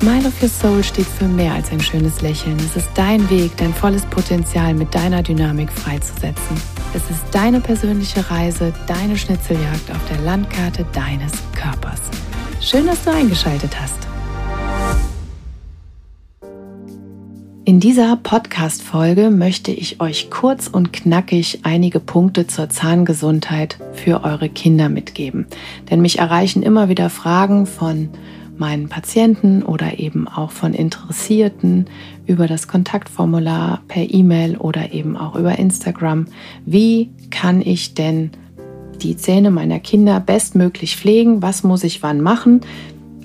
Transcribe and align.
Smile 0.00 0.28
of 0.28 0.40
Your 0.40 0.48
Soul 0.48 0.84
steht 0.84 1.08
für 1.08 1.26
mehr 1.26 1.54
als 1.54 1.72
ein 1.72 1.80
schönes 1.80 2.20
Lächeln. 2.20 2.56
Es 2.60 2.76
ist 2.76 2.88
dein 2.94 3.28
Weg, 3.30 3.56
dein 3.56 3.74
volles 3.74 4.06
Potenzial 4.06 4.72
mit 4.72 4.94
deiner 4.94 5.24
Dynamik 5.24 5.72
freizusetzen. 5.72 6.56
Es 6.94 7.10
ist 7.10 7.24
deine 7.32 7.60
persönliche 7.60 8.30
Reise, 8.30 8.72
deine 8.86 9.18
Schnitzeljagd 9.18 9.90
auf 9.90 10.08
der 10.08 10.20
Landkarte 10.20 10.86
deines 10.92 11.32
Körpers. 11.52 12.00
Schön, 12.60 12.86
dass 12.86 13.02
du 13.02 13.10
eingeschaltet 13.10 13.72
hast. 13.80 13.96
In 17.64 17.80
dieser 17.80 18.14
Podcast-Folge 18.14 19.30
möchte 19.30 19.72
ich 19.72 20.00
euch 20.00 20.30
kurz 20.30 20.68
und 20.68 20.92
knackig 20.92 21.60
einige 21.64 21.98
Punkte 21.98 22.46
zur 22.46 22.68
Zahngesundheit 22.70 23.78
für 23.94 24.22
eure 24.22 24.48
Kinder 24.48 24.88
mitgeben. 24.88 25.48
Denn 25.90 26.00
mich 26.00 26.20
erreichen 26.20 26.62
immer 26.62 26.88
wieder 26.88 27.10
Fragen 27.10 27.66
von 27.66 28.10
meinen 28.58 28.88
Patienten 28.88 29.62
oder 29.62 29.98
eben 29.98 30.28
auch 30.28 30.50
von 30.50 30.74
Interessierten 30.74 31.86
über 32.26 32.46
das 32.46 32.68
Kontaktformular 32.68 33.82
per 33.88 34.10
E-Mail 34.10 34.56
oder 34.56 34.92
eben 34.92 35.16
auch 35.16 35.36
über 35.36 35.58
Instagram. 35.58 36.26
Wie 36.66 37.10
kann 37.30 37.60
ich 37.60 37.94
denn 37.94 38.30
die 39.02 39.16
Zähne 39.16 39.50
meiner 39.50 39.78
Kinder 39.78 40.20
bestmöglich 40.20 40.96
pflegen? 40.96 41.42
Was 41.42 41.62
muss 41.62 41.84
ich 41.84 42.02
wann 42.02 42.20
machen? 42.20 42.60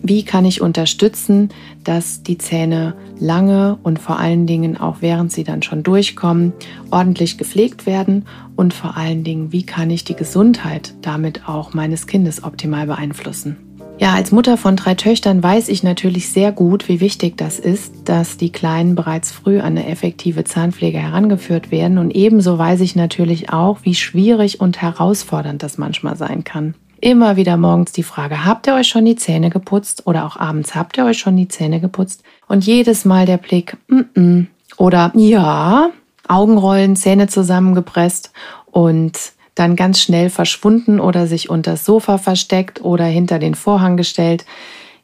Wie 0.06 0.24
kann 0.24 0.44
ich 0.44 0.62
unterstützen, 0.62 1.48
dass 1.86 2.24
die 2.24 2.38
Zähne 2.38 2.94
lange 3.20 3.78
und 3.84 4.00
vor 4.00 4.20
allen 4.20 4.46
Dingen 4.46 4.76
auch 4.76 4.98
während 5.00 5.32
sie 5.32 5.46
dann 5.46 5.62
schon 5.62 5.82
durchkommen, 5.82 6.52
ordentlich 6.92 7.38
gepflegt 7.38 7.86
werden? 7.86 8.26
Und 8.58 8.74
vor 8.74 8.98
allen 8.98 9.24
Dingen, 9.24 9.54
wie 9.54 9.64
kann 9.64 9.90
ich 9.90 10.04
die 10.04 10.16
Gesundheit 10.16 10.94
damit 11.02 11.48
auch 11.48 11.74
meines 11.74 12.06
Kindes 12.06 12.44
optimal 12.44 12.86
beeinflussen? 12.86 13.56
Ja, 14.00 14.16
als 14.16 14.32
Mutter 14.32 14.58
von 14.58 14.76
drei 14.76 14.96
Töchtern 14.96 15.42
weiß 15.42 15.70
ich 15.70 15.84
natürlich 15.84 16.30
sehr 16.30 16.52
gut, 16.52 16.90
wie 16.90 17.00
wichtig 17.00 17.38
das 17.38 17.60
ist, 17.60 17.94
dass 18.06 18.38
die 18.38 18.52
Kleinen 18.52 18.96
bereits 18.96 19.32
früh 19.32 19.60
an 19.60 19.78
eine 19.78 19.88
effektive 19.88 20.44
Zahnpflege 20.44 20.98
herangeführt 20.98 21.72
werden. 21.72 21.98
Und 21.98 22.12
ebenso 22.12 22.58
weiß 22.58 22.82
ich 22.82 22.96
natürlich 22.96 23.52
auch, 23.52 23.80
wie 23.84 23.96
schwierig 23.96 24.60
und 24.60 24.82
herausfordernd 24.82 25.64
das 25.64 25.78
manchmal 25.78 26.18
sein 26.18 26.44
kann. 26.44 26.74
Immer 27.00 27.36
wieder 27.36 27.56
morgens 27.56 27.92
die 27.92 28.04
Frage, 28.04 28.46
habt 28.46 28.68
ihr 28.68 28.76
euch 28.76 28.88
schon 28.88 29.06
die 29.06 29.16
Zähne 29.16 29.50
geputzt? 29.50 30.08
Oder 30.08 30.26
auch 30.26 30.38
abends, 30.38 30.74
habt 30.74 30.98
ihr 30.98 31.06
euch 31.06 31.20
schon 31.20 31.38
die 31.38 31.48
Zähne 31.48 31.80
geputzt? 31.80 32.24
Und 32.48 32.66
jedes 32.66 33.06
Mal 33.06 33.26
der 33.26 33.38
Blick, 33.38 33.78
mm 33.88 34.00
-mm. 34.16 34.46
oder 34.78 35.12
ja, 35.16 35.92
Augenrollen, 36.28 36.96
Zähne 36.96 37.28
zusammengepresst 37.28 38.32
und 38.72 39.34
dann 39.56 39.76
ganz 39.76 40.02
schnell 40.02 40.30
verschwunden 40.30 41.00
oder 41.00 41.28
sich 41.28 41.50
unter 41.50 41.72
das 41.72 41.86
Sofa 41.86 42.18
versteckt 42.18 42.82
oder 42.82 43.06
hinter 43.06 43.40
den 43.40 43.56
Vorhang 43.56 43.98
gestellt. 43.98 44.46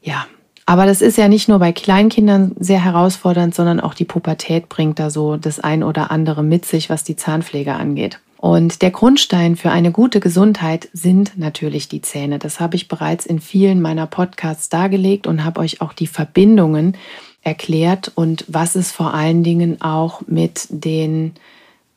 Ja, 0.01 0.25
aber 0.65 0.85
das 0.85 1.01
ist 1.01 1.17
ja 1.17 1.27
nicht 1.27 1.49
nur 1.49 1.59
bei 1.59 1.71
Kleinkindern 1.71 2.55
sehr 2.59 2.83
herausfordernd, 2.83 3.55
sondern 3.55 3.79
auch 3.79 3.93
die 3.93 4.05
Pubertät 4.05 4.69
bringt 4.69 4.99
da 4.99 5.09
so 5.09 5.35
das 5.35 5.59
ein 5.59 5.83
oder 5.83 6.11
andere 6.11 6.43
mit 6.43 6.65
sich, 6.65 6.89
was 6.89 7.03
die 7.03 7.15
Zahnpflege 7.15 7.73
angeht. 7.73 8.19
Und 8.37 8.81
der 8.81 8.91
Grundstein 8.91 9.55
für 9.55 9.71
eine 9.71 9.91
gute 9.91 10.21
Gesundheit 10.21 10.87
sind 10.93 11.37
natürlich 11.37 11.89
die 11.89 12.01
Zähne. 12.01 12.39
Das 12.39 12.59
habe 12.59 12.75
ich 12.75 12.87
bereits 12.87 13.25
in 13.25 13.41
vielen 13.41 13.81
meiner 13.81 14.05
Podcasts 14.05 14.69
dargelegt 14.69 15.27
und 15.27 15.43
habe 15.43 15.59
euch 15.59 15.81
auch 15.81 15.91
die 15.91 16.07
Verbindungen 16.07 16.95
erklärt 17.41 18.11
und 18.15 18.45
was 18.47 18.75
es 18.75 18.91
vor 18.91 19.13
allen 19.13 19.43
Dingen 19.43 19.81
auch 19.81 20.21
mit 20.27 20.67
den 20.69 21.33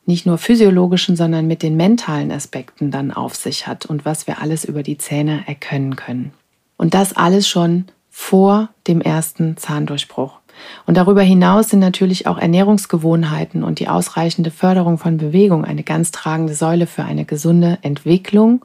nicht 0.05 0.27
nur 0.27 0.39
physiologischen, 0.39 1.17
sondern 1.17 1.47
mit 1.47 1.63
den 1.63 1.77
mentalen 1.77 2.33
Aspekten 2.33 2.91
dann 2.91 3.13
auf 3.13 3.35
sich 3.35 3.67
hat 3.67 3.87
und 3.87 4.05
was 4.05 4.27
wir 4.27 4.41
alles 4.41 4.65
über 4.65 4.83
die 4.83 4.99
Zähne 4.99 5.43
erkennen 5.47 5.97
können. 5.97 6.33
Und 6.77 6.95
das 6.95 7.17
alles 7.17 7.49
schon 7.49 7.87
vor 8.11 8.69
dem 8.89 9.01
ersten 9.01 9.57
Zahndurchbruch. 9.57 10.39
Und 10.87 10.97
darüber 10.97 11.23
hinaus 11.23 11.71
sind 11.71 11.79
natürlich 11.79 12.27
auch 12.27 12.39
Ernährungsgewohnheiten 12.39 13.65
und 13.65 13.79
die 13.79 13.89
ausreichende 13.89 14.51
Förderung 14.51 14.99
von 14.99 15.17
Bewegung 15.17 15.65
eine 15.65 15.83
ganz 15.83 16.11
tragende 16.11 16.55
Säule 16.55 16.87
für 16.87 17.05
eine 17.05 17.25
gesunde 17.25 17.79
Entwicklung 17.83 18.65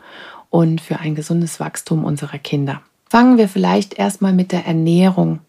und 0.50 0.82
für 0.82 1.00
ein 1.00 1.16
gesundes 1.16 1.60
Wachstum 1.60 2.04
unserer 2.04 2.40
Kinder. 2.40 2.82
Fangen 3.10 3.38
wir 3.38 3.48
vielleicht 3.48 3.98
erstmal 3.98 4.34
mit 4.34 4.52
der 4.52 4.66
Ernährung 4.66 5.40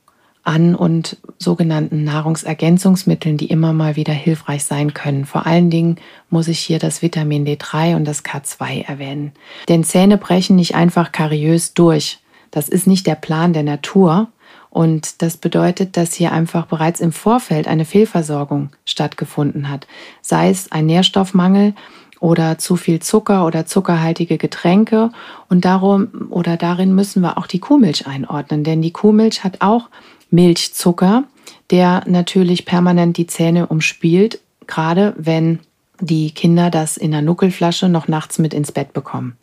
an 0.49 0.75
und 0.75 1.19
sogenannten 1.39 2.05
Nahrungsergänzungsmitteln, 2.05 3.37
die 3.37 3.51
immer 3.51 3.75
mal 3.75 3.97
wieder 3.97 4.15
hilfreich 4.15 4.65
sein 4.65 4.95
können. 4.95 5.27
Vor 5.27 5.47
allen 5.47 5.69
Dingen 5.69 5.97
muss 6.31 6.49
ich 6.49 6.59
hier 6.59 6.79
das 6.79 7.03
Vitamin 7.03 7.47
D3 7.47 7.97
und 7.97 8.07
das 8.07 8.25
K2 8.25 8.87
erwähnen. 8.87 9.33
Denn 9.69 9.85
Zähne 9.85 10.17
brechen 10.17 10.57
nicht 10.57 10.75
einfach 10.75 11.13
kariös 11.13 11.75
durch. 11.75 12.21
Das 12.51 12.71
ist 12.71 12.87
nicht 12.87 13.07
der 13.07 13.15
Plan 13.15 13.53
der 13.53 13.63
Natur. 13.63 14.29
Und 14.71 15.21
das 15.21 15.37
bedeutet, 15.37 15.99
dass 15.99 16.15
hier 16.15 16.33
einfach 16.33 16.65
bereits 16.65 17.01
im 17.01 17.13
Vorfeld 17.13 17.69
eine 17.69 17.85
Fehlversorgung 17.85 18.71
stattgefunden 18.87 19.69
hat. 19.69 19.87
Sei 20.23 20.49
es 20.49 20.73
ein 20.73 20.87
Nährstoffmangel 20.87 21.75
oder 22.21 22.59
zu 22.59 22.77
viel 22.77 23.01
Zucker 23.01 23.47
oder 23.47 23.67
zuckerhaltige 23.67 24.39
Getränke. 24.39 25.11
Und 25.49 25.65
darum 25.65 26.29
oder 26.31 26.57
darin 26.57 26.95
müssen 26.95 27.23
wir 27.23 27.39
auch 27.39 27.47
die 27.47 27.61
Kuhmilch 27.61 28.07
einordnen. 28.07 28.65
Denn 28.65 28.83
die 28.83 28.93
Kuhmilch 28.93 29.45
hat 29.45 29.61
auch 29.61 29.89
Milchzucker, 30.31 31.25
der 31.71 32.03
natürlich 32.07 32.67
permanent 32.67 33.17
die 33.17 33.27
Zähne 33.27 33.67
umspielt, 33.67 34.41
gerade 34.67 35.15
wenn 35.17 35.61
die 36.01 36.31
Kinder 36.33 36.71
das 36.71 36.97
in 36.97 37.11
der 37.11 37.23
Nuckelflasche 37.23 37.89
noch 37.89 38.09
nachts 38.09 38.39
mit 38.39 38.55
ins 38.55 38.73
Bett 38.73 38.93
bekommen. 38.93 39.37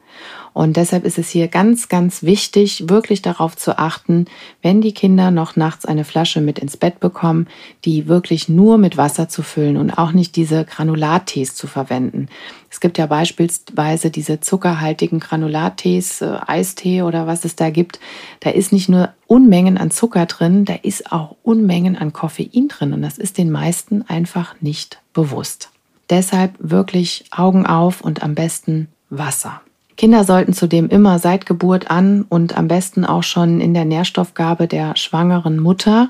Und 0.54 0.78
deshalb 0.78 1.04
ist 1.04 1.18
es 1.18 1.30
hier 1.30 1.50
ganz, 1.50 1.90
ganz 1.90 2.24
wichtig, 2.24 2.86
wirklich 2.88 3.22
darauf 3.22 3.58
zu 3.58 3.78
achten, 3.78 4.26
wenn 4.62 4.80
die 4.80 4.94
Kinder 4.94 5.30
noch 5.30 5.58
nachts 5.58 5.86
eine 5.86 6.06
Flasche 6.06 6.40
mit 6.40 6.60
ins 6.60 6.78
Bett 6.78 7.02
bekommen, 7.02 7.48
die 7.84 8.08
wirklich 8.08 8.48
nur 8.48 8.78
mit 8.78 8.96
Wasser 8.96 9.28
zu 9.28 9.44
füllen 9.44 9.76
und 9.76 9.98
auch 9.98 10.14
nicht 10.14 10.38
diese 10.38 10.64
Granulattees 10.64 11.56
zu 11.56 11.68
verwenden. 11.68 12.30
Es 12.70 12.80
gibt 12.80 12.98
ja 12.98 13.06
beispielsweise 13.06 14.10
diese 14.12 14.40
zuckerhaltigen 14.40 15.20
Granulattees, 15.20 16.22
äh, 16.22 16.38
Eistee 16.48 17.02
oder 17.02 17.28
was 17.28 17.44
es 17.44 17.58
da 17.58 17.70
gibt. 17.70 18.00
Da 18.40 18.50
ist 18.50 18.72
nicht 18.72 18.88
nur 18.88 19.10
Unmengen 19.28 19.78
an 19.78 19.92
Zucker 19.92 20.26
drin, 20.26 20.64
da 20.64 20.76
ist 20.76 21.12
auch 21.12 21.36
Unmengen 21.44 21.98
an 21.98 22.14
Koffein 22.14 22.70
drin 22.70 22.94
und 22.94 23.02
das 23.02 23.18
ist 23.18 23.38
den 23.38 23.52
meisten 23.52 24.04
einfach 24.04 24.56
nicht 24.62 25.02
bewusst. 25.14 25.75
Deshalb 26.10 26.56
wirklich 26.60 27.26
Augen 27.32 27.66
auf 27.66 28.02
und 28.02 28.24
am 28.24 28.36
besten 28.36 28.88
Wasser. 29.10 29.62
Kinder 29.98 30.26
sollten 30.26 30.52
zudem 30.52 30.90
immer 30.90 31.20
seit 31.20 31.46
Geburt 31.46 31.90
an 31.90 32.26
und 32.28 32.58
am 32.58 32.68
besten 32.68 33.06
auch 33.06 33.24
schon 33.24 33.62
in 33.62 33.74
der 33.74 33.86
Nährstoffgabe 33.86 34.68
der 34.68 34.98
schwangeren 34.98 35.58
Mutter 35.58 36.10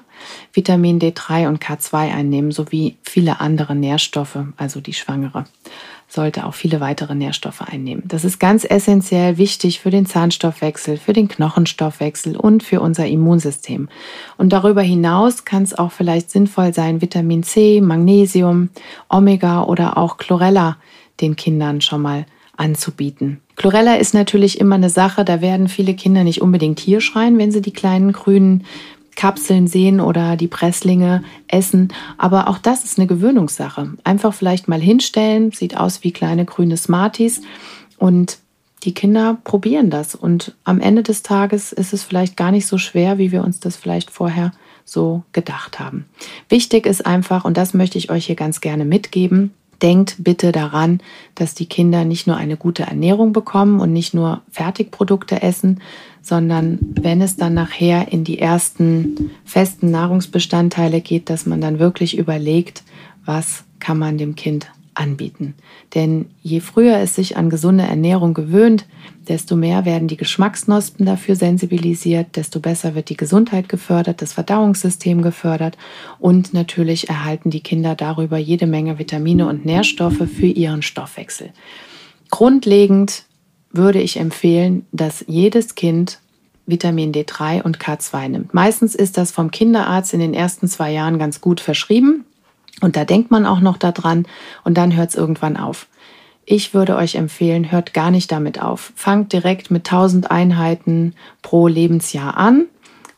Vitamin 0.53 0.99
D3 0.99 1.47
und 1.47 1.63
K2 1.63 1.93
einnehmen, 2.11 2.51
sowie 2.51 2.97
viele 3.03 3.39
andere 3.41 3.75
Nährstoffe, 3.75 4.39
also 4.57 4.81
die 4.81 4.93
Schwangere 4.93 5.45
sollte 6.07 6.45
auch 6.45 6.53
viele 6.53 6.79
weitere 6.79 7.15
Nährstoffe 7.15 7.61
einnehmen. 7.61 8.03
Das 8.05 8.23
ist 8.23 8.39
ganz 8.39 8.63
essentiell 8.63 9.37
wichtig 9.37 9.79
für 9.79 9.89
den 9.89 10.05
Zahnstoffwechsel, 10.05 10.97
für 10.97 11.13
den 11.13 11.27
Knochenstoffwechsel 11.27 12.37
und 12.37 12.63
für 12.63 12.79
unser 12.81 13.07
Immunsystem. 13.07 13.89
Und 14.37 14.53
darüber 14.53 14.81
hinaus 14.81 15.45
kann 15.45 15.63
es 15.63 15.73
auch 15.77 15.91
vielleicht 15.91 16.31
sinnvoll 16.31 16.73
sein, 16.73 17.01
Vitamin 17.01 17.43
C, 17.43 17.81
Magnesium, 17.81 18.69
Omega 19.09 19.63
oder 19.63 19.97
auch 19.97 20.17
Chlorella 20.17 20.77
den 21.21 21.35
Kindern 21.35 21.81
schon 21.81 22.01
mal 22.01 22.25
anzubieten. 22.57 23.41
Chlorella 23.55 23.95
ist 23.95 24.13
natürlich 24.13 24.59
immer 24.59 24.75
eine 24.75 24.89
Sache, 24.89 25.23
da 25.23 25.41
werden 25.41 25.67
viele 25.67 25.93
Kinder 25.93 26.23
nicht 26.23 26.41
unbedingt 26.41 26.79
hier 26.79 27.01
schreien, 27.01 27.37
wenn 27.37 27.51
sie 27.51 27.61
die 27.61 27.73
kleinen 27.73 28.11
grünen 28.11 28.65
Kapseln 29.15 29.67
sehen 29.67 29.99
oder 29.99 30.35
die 30.35 30.47
Presslinge 30.47 31.23
essen. 31.47 31.89
Aber 32.17 32.47
auch 32.47 32.57
das 32.57 32.83
ist 32.83 32.99
eine 32.99 33.07
Gewöhnungssache. 33.07 33.93
Einfach 34.03 34.33
vielleicht 34.33 34.67
mal 34.67 34.81
hinstellen, 34.81 35.51
sieht 35.51 35.77
aus 35.77 36.03
wie 36.03 36.11
kleine 36.11 36.45
grüne 36.45 36.77
Smarties 36.77 37.41
und 37.97 38.39
die 38.83 38.93
Kinder 38.93 39.37
probieren 39.43 39.89
das. 39.89 40.15
Und 40.15 40.55
am 40.63 40.79
Ende 40.79 41.03
des 41.03 41.23
Tages 41.23 41.73
ist 41.73 41.93
es 41.93 42.03
vielleicht 42.03 42.37
gar 42.37 42.51
nicht 42.51 42.67
so 42.67 42.77
schwer, 42.77 43.17
wie 43.17 43.31
wir 43.31 43.43
uns 43.43 43.59
das 43.59 43.75
vielleicht 43.75 44.11
vorher 44.11 44.51
so 44.85 45.23
gedacht 45.31 45.79
haben. 45.79 46.05
Wichtig 46.47 46.85
ist 46.85 47.05
einfach, 47.05 47.43
und 47.43 47.57
das 47.57 47.73
möchte 47.73 47.97
ich 47.97 48.11
euch 48.11 48.27
hier 48.27 48.35
ganz 48.35 48.61
gerne 48.61 48.85
mitgeben, 48.85 49.51
denkt 49.81 50.17
bitte 50.19 50.51
daran, 50.51 50.99
dass 51.35 51.53
die 51.53 51.65
Kinder 51.65 52.05
nicht 52.05 52.27
nur 52.27 52.37
eine 52.37 52.57
gute 52.57 52.83
Ernährung 52.83 53.33
bekommen 53.33 53.79
und 53.79 53.93
nicht 53.93 54.13
nur 54.13 54.41
Fertigprodukte 54.51 55.41
essen, 55.41 55.81
sondern 56.21 56.79
wenn 56.81 57.21
es 57.21 57.35
dann 57.35 57.53
nachher 57.53 58.11
in 58.11 58.23
die 58.23 58.39
ersten 58.39 59.31
festen 59.43 59.91
Nahrungsbestandteile 59.91 61.01
geht, 61.01 61.29
dass 61.29 61.45
man 61.45 61.61
dann 61.61 61.79
wirklich 61.79 62.17
überlegt, 62.17 62.83
was 63.25 63.63
kann 63.79 63.99
man 63.99 64.17
dem 64.17 64.35
Kind 64.35 64.67
anbieten. 64.95 65.55
Denn 65.93 66.27
je 66.41 66.59
früher 66.59 66.97
es 66.97 67.15
sich 67.15 67.37
an 67.37 67.49
gesunde 67.49 67.83
Ernährung 67.83 68.33
gewöhnt, 68.33 68.85
desto 69.27 69.55
mehr 69.55 69.85
werden 69.85 70.07
die 70.07 70.17
Geschmacksknospen 70.17 71.05
dafür 71.05 71.35
sensibilisiert, 71.35 72.35
desto 72.35 72.59
besser 72.59 72.95
wird 72.95 73.09
die 73.09 73.17
Gesundheit 73.17 73.69
gefördert, 73.69 74.21
das 74.21 74.33
Verdauungssystem 74.33 75.21
gefördert 75.21 75.77
und 76.19 76.53
natürlich 76.53 77.09
erhalten 77.09 77.49
die 77.49 77.61
Kinder 77.61 77.95
darüber 77.95 78.37
jede 78.37 78.67
Menge 78.67 78.97
Vitamine 78.99 79.47
und 79.47 79.65
Nährstoffe 79.65 80.27
für 80.33 80.47
ihren 80.47 80.81
Stoffwechsel. 80.81 81.51
Grundlegend 82.31 83.23
würde 83.71 84.01
ich 84.01 84.17
empfehlen, 84.17 84.85
dass 84.91 85.25
jedes 85.27 85.75
Kind 85.75 86.19
Vitamin 86.65 87.11
D3 87.11 87.61
und 87.61 87.77
K2 87.77 88.27
nimmt. 88.29 88.53
Meistens 88.53 88.95
ist 88.95 89.17
das 89.17 89.31
vom 89.31 89.51
Kinderarzt 89.51 90.13
in 90.13 90.19
den 90.19 90.33
ersten 90.33 90.67
zwei 90.67 90.91
Jahren 90.91 91.19
ganz 91.19 91.41
gut 91.41 91.59
verschrieben 91.59 92.25
und 92.81 92.95
da 92.95 93.05
denkt 93.05 93.31
man 93.31 93.45
auch 93.45 93.59
noch 93.59 93.77
daran 93.77 94.25
und 94.63 94.77
dann 94.77 94.95
hört 94.95 95.09
es 95.09 95.15
irgendwann 95.15 95.57
auf. 95.57 95.87
Ich 96.45 96.73
würde 96.73 96.95
euch 96.95 97.15
empfehlen, 97.15 97.71
hört 97.71 97.93
gar 97.93 98.11
nicht 98.11 98.31
damit 98.31 98.61
auf. 98.61 98.93
Fangt 98.95 99.33
direkt 99.33 99.71
mit 99.71 99.87
1000 99.87 100.29
Einheiten 100.29 101.15
pro 101.41 101.67
Lebensjahr 101.67 102.37
an 102.37 102.65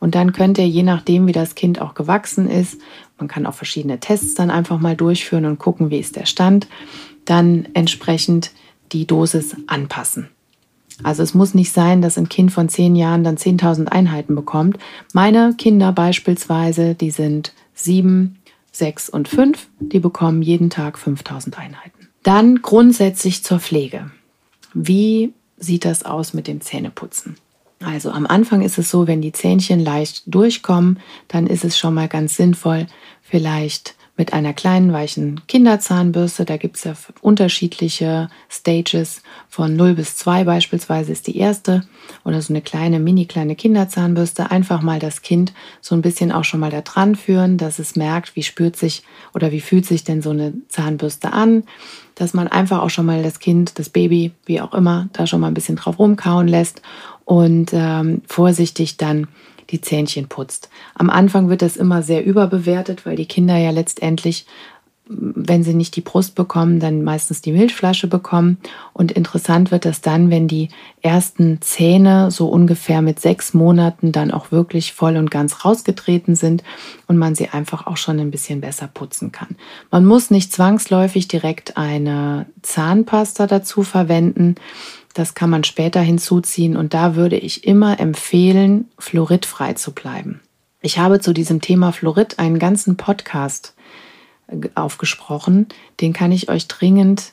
und 0.00 0.14
dann 0.14 0.32
könnt 0.32 0.58
ihr, 0.58 0.68
je 0.68 0.82
nachdem, 0.82 1.26
wie 1.26 1.32
das 1.32 1.54
Kind 1.54 1.80
auch 1.80 1.94
gewachsen 1.94 2.48
ist, 2.48 2.80
man 3.18 3.28
kann 3.28 3.46
auch 3.46 3.54
verschiedene 3.54 4.00
Tests 4.00 4.34
dann 4.34 4.50
einfach 4.50 4.78
mal 4.78 4.96
durchführen 4.96 5.44
und 5.44 5.58
gucken, 5.58 5.90
wie 5.90 5.98
ist 5.98 6.16
der 6.16 6.26
Stand, 6.26 6.68
dann 7.24 7.68
entsprechend 7.74 8.52
die 8.92 9.06
Dosis 9.06 9.56
anpassen. 9.66 10.30
Also 11.02 11.22
es 11.22 11.34
muss 11.34 11.54
nicht 11.54 11.72
sein, 11.72 12.02
dass 12.02 12.18
ein 12.18 12.28
Kind 12.28 12.50
von 12.50 12.68
zehn 12.68 12.96
Jahren 12.96 13.22
dann 13.22 13.36
10.000 13.36 13.86
Einheiten 13.86 14.34
bekommt. 14.34 14.78
Meine 15.12 15.54
Kinder 15.56 15.92
beispielsweise, 15.92 16.94
die 16.94 17.10
sind 17.10 17.52
sieben, 17.74 18.38
sechs 18.72 19.08
und 19.08 19.28
fünf, 19.28 19.68
die 19.80 20.00
bekommen 20.00 20.42
jeden 20.42 20.70
Tag 20.70 20.96
5.000 20.96 21.56
Einheiten. 21.56 22.08
Dann 22.22 22.62
grundsätzlich 22.62 23.42
zur 23.42 23.60
Pflege. 23.60 24.10
Wie 24.74 25.32
sieht 25.56 25.84
das 25.84 26.04
aus 26.04 26.34
mit 26.34 26.46
dem 26.46 26.60
Zähneputzen? 26.60 27.36
Also 27.80 28.10
am 28.10 28.26
Anfang 28.26 28.62
ist 28.62 28.78
es 28.78 28.90
so, 28.90 29.06
wenn 29.06 29.20
die 29.20 29.32
Zähnchen 29.32 29.80
leicht 29.80 30.22
durchkommen, 30.26 30.98
dann 31.28 31.46
ist 31.46 31.64
es 31.64 31.78
schon 31.78 31.94
mal 31.94 32.08
ganz 32.08 32.36
sinnvoll, 32.36 32.86
vielleicht 33.22 33.94
mit 34.18 34.32
einer 34.32 34.52
kleinen 34.52 34.92
weichen 34.92 35.40
Kinderzahnbürste. 35.46 36.44
Da 36.44 36.56
gibt 36.56 36.76
es 36.76 36.84
ja 36.84 36.94
unterschiedliche 37.22 38.28
Stages 38.50 39.22
von 39.48 39.76
0 39.76 39.94
bis 39.94 40.16
2 40.16 40.42
beispielsweise 40.42 41.12
ist 41.12 41.28
die 41.28 41.38
erste 41.38 41.84
oder 42.24 42.42
so 42.42 42.52
eine 42.52 42.60
kleine, 42.60 42.98
mini 42.98 43.26
kleine 43.26 43.54
Kinderzahnbürste. 43.54 44.50
Einfach 44.50 44.82
mal 44.82 44.98
das 44.98 45.22
Kind 45.22 45.54
so 45.80 45.94
ein 45.94 46.02
bisschen 46.02 46.32
auch 46.32 46.44
schon 46.44 46.58
mal 46.58 46.70
da 46.70 46.80
dran 46.80 47.14
führen, 47.14 47.58
dass 47.58 47.78
es 47.78 47.94
merkt, 47.94 48.34
wie 48.34 48.42
spürt 48.42 48.76
sich 48.76 49.04
oder 49.34 49.52
wie 49.52 49.60
fühlt 49.60 49.86
sich 49.86 50.02
denn 50.02 50.20
so 50.20 50.30
eine 50.30 50.52
Zahnbürste 50.68 51.32
an. 51.32 51.62
Dass 52.16 52.34
man 52.34 52.48
einfach 52.48 52.82
auch 52.82 52.90
schon 52.90 53.06
mal 53.06 53.22
das 53.22 53.38
Kind, 53.38 53.78
das 53.78 53.88
Baby, 53.88 54.32
wie 54.46 54.60
auch 54.60 54.74
immer, 54.74 55.08
da 55.12 55.28
schon 55.28 55.40
mal 55.40 55.46
ein 55.46 55.54
bisschen 55.54 55.76
drauf 55.76 56.00
rumkauen 56.00 56.48
lässt 56.48 56.82
und 57.24 57.70
ähm, 57.72 58.22
vorsichtig 58.26 58.96
dann 58.96 59.28
die 59.70 59.80
Zähnchen 59.80 60.28
putzt. 60.28 60.70
Am 60.94 61.10
Anfang 61.10 61.48
wird 61.48 61.62
das 61.62 61.76
immer 61.76 62.02
sehr 62.02 62.24
überbewertet, 62.24 63.04
weil 63.06 63.16
die 63.16 63.26
Kinder 63.26 63.56
ja 63.56 63.70
letztendlich, 63.70 64.46
wenn 65.10 65.64
sie 65.64 65.72
nicht 65.72 65.96
die 65.96 66.02
Brust 66.02 66.34
bekommen, 66.34 66.80
dann 66.80 67.02
meistens 67.02 67.40
die 67.40 67.52
Milchflasche 67.52 68.08
bekommen. 68.08 68.58
Und 68.92 69.10
interessant 69.10 69.70
wird 69.70 69.86
das 69.86 70.02
dann, 70.02 70.30
wenn 70.30 70.48
die 70.48 70.68
ersten 71.00 71.62
Zähne 71.62 72.30
so 72.30 72.48
ungefähr 72.48 73.00
mit 73.00 73.18
sechs 73.18 73.54
Monaten 73.54 74.12
dann 74.12 74.30
auch 74.30 74.52
wirklich 74.52 74.92
voll 74.92 75.16
und 75.16 75.30
ganz 75.30 75.64
rausgetreten 75.64 76.34
sind 76.34 76.62
und 77.06 77.16
man 77.16 77.34
sie 77.34 77.48
einfach 77.48 77.86
auch 77.86 77.96
schon 77.96 78.20
ein 78.20 78.30
bisschen 78.30 78.60
besser 78.60 78.86
putzen 78.86 79.32
kann. 79.32 79.56
Man 79.90 80.04
muss 80.04 80.30
nicht 80.30 80.52
zwangsläufig 80.52 81.26
direkt 81.26 81.78
eine 81.78 82.46
Zahnpasta 82.60 83.46
dazu 83.46 83.84
verwenden. 83.84 84.56
Das 85.14 85.34
kann 85.34 85.50
man 85.50 85.64
später 85.64 86.00
hinzuziehen 86.00 86.76
und 86.76 86.94
da 86.94 87.16
würde 87.16 87.36
ich 87.36 87.64
immer 87.64 87.98
empfehlen, 87.98 88.88
fluoridfrei 88.98 89.74
zu 89.74 89.92
bleiben. 89.92 90.40
Ich 90.80 90.98
habe 90.98 91.20
zu 91.20 91.32
diesem 91.32 91.60
Thema 91.60 91.92
Fluorid 91.92 92.38
einen 92.38 92.58
ganzen 92.58 92.96
Podcast 92.96 93.74
äh, 94.46 94.68
aufgesprochen. 94.74 95.66
Den 96.00 96.12
kann 96.12 96.30
ich 96.30 96.48
euch 96.48 96.68
dringend 96.68 97.32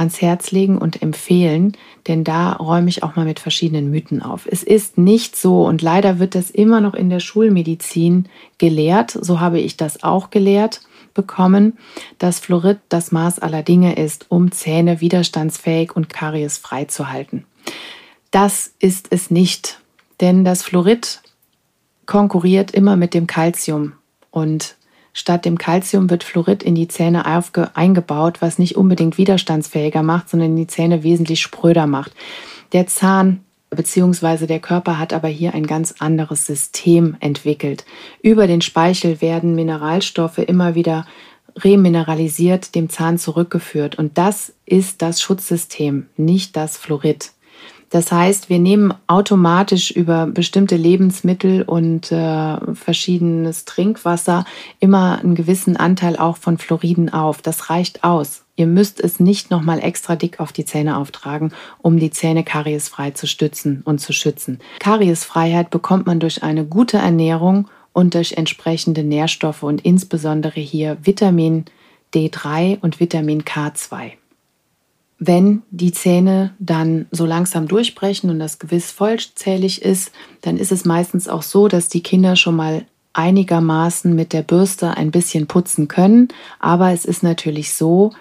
ans 0.00 0.22
Herz 0.22 0.50
legen 0.50 0.78
und 0.78 1.02
empfehlen, 1.02 1.76
denn 2.08 2.24
da 2.24 2.54
räume 2.54 2.88
ich 2.88 3.02
auch 3.02 3.16
mal 3.16 3.26
mit 3.26 3.38
verschiedenen 3.38 3.90
Mythen 3.90 4.22
auf. 4.22 4.48
Es 4.50 4.62
ist 4.62 4.96
nicht 4.96 5.36
so 5.36 5.66
und 5.66 5.82
leider 5.82 6.18
wird 6.18 6.34
das 6.34 6.50
immer 6.50 6.80
noch 6.80 6.94
in 6.94 7.10
der 7.10 7.20
Schulmedizin 7.20 8.26
gelehrt, 8.56 9.10
so 9.20 9.40
habe 9.40 9.60
ich 9.60 9.76
das 9.76 10.02
auch 10.02 10.30
gelehrt, 10.30 10.80
bekommen, 11.14 11.78
dass 12.18 12.40
Fluorid 12.40 12.78
das 12.88 13.12
Maß 13.12 13.38
aller 13.38 13.62
Dinge 13.62 13.96
ist, 13.96 14.26
um 14.28 14.52
Zähne 14.52 15.00
widerstandsfähig 15.00 15.94
und 15.94 16.08
kariesfrei 16.08 16.84
zu 16.84 17.10
halten. 17.10 17.44
Das 18.30 18.72
ist 18.78 19.08
es 19.10 19.30
nicht, 19.30 19.80
denn 20.20 20.44
das 20.44 20.62
Fluorid 20.62 21.22
konkurriert 22.06 22.72
immer 22.72 22.96
mit 22.96 23.14
dem 23.14 23.26
Calcium 23.26 23.94
und 24.30 24.76
Statt 25.12 25.44
dem 25.44 25.58
Calcium 25.58 26.08
wird 26.08 26.22
Fluorid 26.22 26.62
in 26.62 26.74
die 26.74 26.88
Zähne 26.88 27.24
eingebaut, 27.74 28.40
was 28.40 28.58
nicht 28.58 28.76
unbedingt 28.76 29.18
widerstandsfähiger 29.18 30.02
macht, 30.02 30.28
sondern 30.28 30.54
die 30.54 30.68
Zähne 30.68 31.02
wesentlich 31.02 31.40
spröder 31.40 31.86
macht. 31.86 32.12
Der 32.72 32.86
Zahn 32.86 33.44
beziehungsweise 33.70 34.46
der 34.46 34.60
Körper 34.60 34.98
hat 34.98 35.12
aber 35.12 35.28
hier 35.28 35.54
ein 35.54 35.66
ganz 35.66 35.94
anderes 36.00 36.46
System 36.46 37.16
entwickelt. 37.20 37.84
Über 38.22 38.46
den 38.46 38.60
Speichel 38.60 39.20
werden 39.20 39.54
Mineralstoffe 39.54 40.38
immer 40.38 40.74
wieder 40.74 41.06
remineralisiert 41.56 42.74
dem 42.74 42.88
Zahn 42.88 43.18
zurückgeführt 43.18 43.96
und 43.96 44.18
das 44.18 44.52
ist 44.66 45.02
das 45.02 45.20
Schutzsystem, 45.20 46.06
nicht 46.16 46.56
das 46.56 46.76
Fluorid. 46.76 47.32
Das 47.90 48.12
heißt, 48.12 48.48
wir 48.48 48.60
nehmen 48.60 48.94
automatisch 49.08 49.90
über 49.90 50.26
bestimmte 50.26 50.76
Lebensmittel 50.76 51.62
und 51.62 52.12
äh, 52.12 52.74
verschiedenes 52.74 53.64
Trinkwasser 53.64 54.44
immer 54.78 55.18
einen 55.18 55.34
gewissen 55.34 55.76
Anteil 55.76 56.16
auch 56.16 56.36
von 56.36 56.56
Fluoriden 56.56 57.12
auf. 57.12 57.42
Das 57.42 57.68
reicht 57.68 58.04
aus. 58.04 58.44
Ihr 58.60 58.66
müsst 58.66 59.00
es 59.00 59.18
nicht 59.20 59.50
nochmal 59.50 59.82
extra 59.82 60.16
dick 60.16 60.38
auf 60.38 60.52
die 60.52 60.66
Zähne 60.66 60.98
auftragen, 60.98 61.54
um 61.78 61.98
die 61.98 62.10
Zähne 62.10 62.44
kariesfrei 62.44 63.12
zu 63.12 63.26
stützen 63.26 63.80
und 63.86 64.02
zu 64.02 64.12
schützen. 64.12 64.58
Kariesfreiheit 64.80 65.70
bekommt 65.70 66.06
man 66.06 66.20
durch 66.20 66.42
eine 66.42 66.66
gute 66.66 66.98
Ernährung 66.98 67.70
und 67.94 68.12
durch 68.12 68.32
entsprechende 68.32 69.02
Nährstoffe 69.02 69.62
und 69.62 69.80
insbesondere 69.80 70.60
hier 70.60 70.98
Vitamin 71.02 71.64
D3 72.12 72.78
und 72.82 73.00
Vitamin 73.00 73.44
K2 73.44 74.12
wenn 75.22 75.62
die 75.70 75.92
Zähne 75.92 76.54
dann 76.58 77.06
so 77.10 77.26
langsam 77.26 77.68
durchbrechen 77.68 78.30
und 78.30 78.38
das 78.38 78.58
Gewiss 78.58 78.90
vollzählig 78.90 79.82
ist, 79.82 80.12
dann 80.40 80.56
ist 80.56 80.72
es 80.72 80.86
meistens 80.86 81.28
auch 81.28 81.42
so, 81.42 81.68
dass 81.68 81.90
die 81.90 82.02
Kinder 82.02 82.36
schon 82.36 82.56
mal 82.56 82.86
einigermaßen 83.12 84.14
mit 84.14 84.32
der 84.32 84.40
Bürste 84.42 84.96
ein 84.96 85.10
bisschen 85.10 85.46
putzen 85.46 85.88
können. 85.88 86.28
Aber 86.58 86.92
es 86.92 87.04
ist 87.04 87.22
natürlich 87.22 87.74
so, 87.74 88.12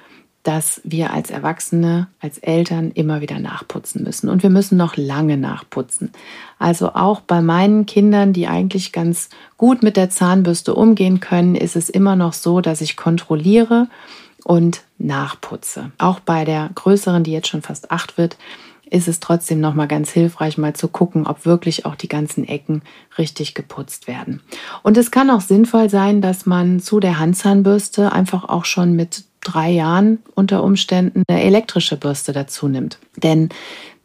dass 0.50 0.82
wir 0.84 1.14
als 1.14 1.30
Erwachsene, 1.30 2.08
als 2.20 2.40
Eltern 2.40 2.90
immer 2.90 3.22
wieder 3.22 3.38
nachputzen 3.38 4.04
müssen. 4.04 4.30
Und 4.30 4.42
wir 4.42 4.50
müssen 4.50 4.80
noch 4.80 4.98
lange 4.98 5.38
nachputzen. 5.38 6.12
Also 6.58 6.96
auch 6.96 7.22
bei 7.22 7.40
meinen 7.40 7.86
Kindern, 7.86 8.34
die 8.34 8.48
eigentlich 8.48 8.92
ganz 8.92 9.30
gut 9.58 9.84
mit 9.84 9.96
der 9.96 10.10
Zahnbürste 10.10 10.74
umgehen 10.74 11.20
können, 11.20 11.54
ist 11.54 11.76
es 11.76 11.88
immer 11.88 12.16
noch 12.16 12.34
so, 12.34 12.62
dass 12.62 12.82
ich 12.82 12.98
kontrolliere, 12.98 13.90
und 14.44 14.82
nachputze. 14.98 15.92
Auch 16.00 16.20
bei 16.20 16.46
der 16.46 16.72
größeren, 16.74 17.24
die 17.24 17.34
jetzt 17.34 17.50
schon 17.50 17.62
fast 17.62 17.92
acht 17.92 18.18
wird, 18.18 18.38
ist 18.90 19.08
es 19.08 19.20
trotzdem 19.20 19.60
noch 19.60 19.76
mal 19.76 19.88
ganz 19.88 20.10
hilfreich, 20.10 20.58
mal 20.58 20.74
zu 20.76 20.88
gucken, 20.88 21.28
ob 21.28 21.46
wirklich 21.46 21.86
auch 21.86 21.94
die 21.94 22.08
ganzen 22.08 22.48
Ecken 22.48 22.82
richtig 23.20 23.54
geputzt 23.54 24.08
werden. 24.08 24.42
Und 24.82 24.98
es 24.98 25.12
kann 25.12 25.30
auch 25.30 25.42
sinnvoll 25.42 25.92
sein, 25.92 26.22
dass 26.22 26.48
man 26.48 26.80
zu 26.80 27.00
der 27.00 27.20
Handzahnbürste 27.20 28.12
einfach 28.12 28.50
auch 28.50 28.66
schon 28.66 28.96
mit 28.96 29.26
drei 29.42 29.72
Jahren 29.72 30.20
unter 30.36 30.64
Umständen 30.64 31.24
eine 31.28 31.44
elektrische 31.44 31.98
Bürste 31.98 32.34
dazu 32.34 32.68
nimmt. 32.68 33.00
Denn 33.16 33.50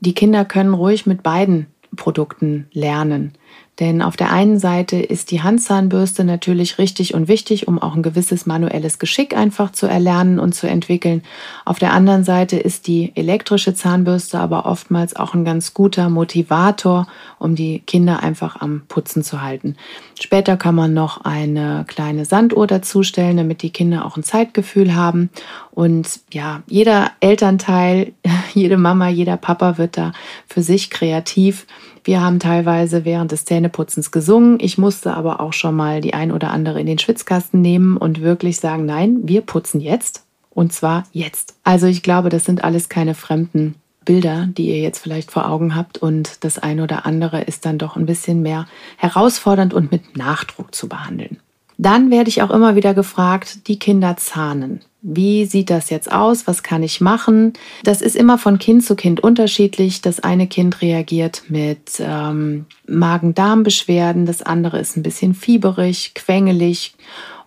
die 0.00 0.14
Kinder 0.14 0.44
können 0.44 0.74
ruhig 0.74 1.06
mit 1.06 1.22
beiden 1.22 1.66
Produkten 1.96 2.68
lernen. 2.72 3.32
Denn 3.80 4.02
auf 4.02 4.16
der 4.16 4.30
einen 4.30 4.60
Seite 4.60 4.96
ist 4.96 5.32
die 5.32 5.42
Handzahnbürste 5.42 6.22
natürlich 6.24 6.78
richtig 6.78 7.12
und 7.12 7.26
wichtig, 7.26 7.66
um 7.66 7.82
auch 7.82 7.96
ein 7.96 8.04
gewisses 8.04 8.46
manuelles 8.46 9.00
Geschick 9.00 9.36
einfach 9.36 9.72
zu 9.72 9.86
erlernen 9.86 10.38
und 10.38 10.54
zu 10.54 10.68
entwickeln. 10.68 11.22
Auf 11.64 11.80
der 11.80 11.92
anderen 11.92 12.22
Seite 12.22 12.56
ist 12.56 12.86
die 12.86 13.10
elektrische 13.16 13.74
Zahnbürste 13.74 14.38
aber 14.38 14.66
oftmals 14.66 15.16
auch 15.16 15.34
ein 15.34 15.44
ganz 15.44 15.74
guter 15.74 16.08
Motivator, 16.08 17.08
um 17.40 17.56
die 17.56 17.80
Kinder 17.80 18.22
einfach 18.22 18.60
am 18.60 18.82
Putzen 18.86 19.24
zu 19.24 19.42
halten. 19.42 19.74
Später 20.20 20.56
kann 20.56 20.76
man 20.76 20.94
noch 20.94 21.24
eine 21.24 21.84
kleine 21.88 22.26
Sanduhr 22.26 22.68
dazustellen, 22.68 23.36
damit 23.36 23.62
die 23.62 23.70
Kinder 23.70 24.04
auch 24.04 24.16
ein 24.16 24.22
Zeitgefühl 24.22 24.94
haben. 24.94 25.30
Und 25.72 26.20
ja, 26.32 26.62
jeder 26.68 27.10
Elternteil, 27.18 28.12
jede 28.54 28.76
Mama, 28.76 29.08
jeder 29.08 29.36
Papa 29.36 29.78
wird 29.78 29.96
da 29.96 30.12
für 30.46 30.62
sich 30.62 30.90
kreativ 30.90 31.66
wir 32.04 32.20
haben 32.20 32.38
teilweise 32.38 33.06
während 33.06 33.32
des 33.32 33.46
Zähneputzens 33.46 34.10
gesungen. 34.10 34.58
Ich 34.60 34.76
musste 34.76 35.14
aber 35.14 35.40
auch 35.40 35.54
schon 35.54 35.74
mal 35.74 36.02
die 36.02 36.12
ein 36.12 36.32
oder 36.32 36.50
andere 36.50 36.78
in 36.78 36.86
den 36.86 36.98
Schwitzkasten 36.98 37.62
nehmen 37.62 37.96
und 37.96 38.20
wirklich 38.20 38.58
sagen, 38.60 38.84
nein, 38.84 39.20
wir 39.22 39.40
putzen 39.40 39.80
jetzt 39.80 40.22
Und 40.50 40.72
zwar 40.72 41.04
jetzt. 41.12 41.56
Also 41.64 41.86
ich 41.86 42.02
glaube, 42.02 42.28
das 42.28 42.44
sind 42.44 42.62
alles 42.62 42.88
keine 42.90 43.14
fremden 43.14 43.74
Bilder, 44.04 44.46
die 44.52 44.68
ihr 44.68 44.80
jetzt 44.80 44.98
vielleicht 44.98 45.32
vor 45.32 45.48
Augen 45.48 45.74
habt. 45.74 45.96
Und 45.96 46.44
das 46.44 46.58
eine 46.58 46.82
oder 46.82 47.06
andere 47.06 47.40
ist 47.40 47.64
dann 47.64 47.78
doch 47.78 47.96
ein 47.96 48.06
bisschen 48.06 48.42
mehr 48.42 48.66
herausfordernd 48.98 49.72
und 49.72 49.90
mit 49.90 50.16
Nachdruck 50.16 50.74
zu 50.74 50.88
behandeln. 50.88 51.38
Dann 51.78 52.10
werde 52.10 52.28
ich 52.28 52.42
auch 52.42 52.50
immer 52.50 52.76
wieder 52.76 52.92
gefragt, 52.92 53.66
die 53.66 53.78
Kinder 53.78 54.16
zahnen. 54.16 54.82
Wie 55.06 55.44
sieht 55.44 55.68
das 55.68 55.90
jetzt 55.90 56.10
aus? 56.10 56.46
Was 56.46 56.62
kann 56.62 56.82
ich 56.82 57.02
machen? 57.02 57.52
Das 57.82 58.00
ist 58.00 58.16
immer 58.16 58.38
von 58.38 58.58
Kind 58.58 58.82
zu 58.82 58.96
Kind 58.96 59.20
unterschiedlich. 59.20 60.00
Das 60.00 60.20
eine 60.20 60.46
Kind 60.46 60.80
reagiert 60.80 61.42
mit 61.48 62.00
ähm, 62.00 62.64
Magen-Darm-Beschwerden, 62.88 64.24
das 64.24 64.40
andere 64.40 64.78
ist 64.78 64.96
ein 64.96 65.02
bisschen 65.02 65.34
fieberig, 65.34 66.14
quengelig. 66.14 66.94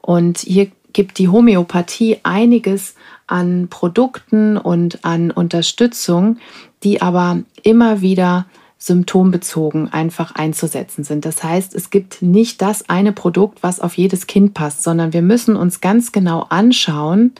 Und 0.01 0.37
hier 0.37 0.67
gibt 0.93 1.17
die 1.17 1.29
Homöopathie 1.29 2.19
einiges 2.21 2.93
an 3.25 3.69
Produkten 3.69 4.57
und 4.57 5.03
an 5.03 5.31
Unterstützung, 5.31 6.37
die 6.83 7.01
aber 7.01 7.39
immer 7.63 8.01
wieder 8.01 8.45
symptombezogen 8.77 9.91
einfach 9.91 10.35
einzusetzen 10.35 11.03
sind. 11.03 11.25
Das 11.25 11.43
heißt, 11.43 11.73
es 11.73 11.89
gibt 11.89 12.21
nicht 12.21 12.61
das 12.61 12.89
eine 12.89 13.11
Produkt, 13.11 13.63
was 13.63 13.79
auf 13.79 13.97
jedes 13.97 14.27
Kind 14.27 14.53
passt, 14.53 14.83
sondern 14.83 15.13
wir 15.13 15.21
müssen 15.21 15.55
uns 15.55 15.81
ganz 15.81 16.11
genau 16.11 16.41
anschauen, 16.49 17.33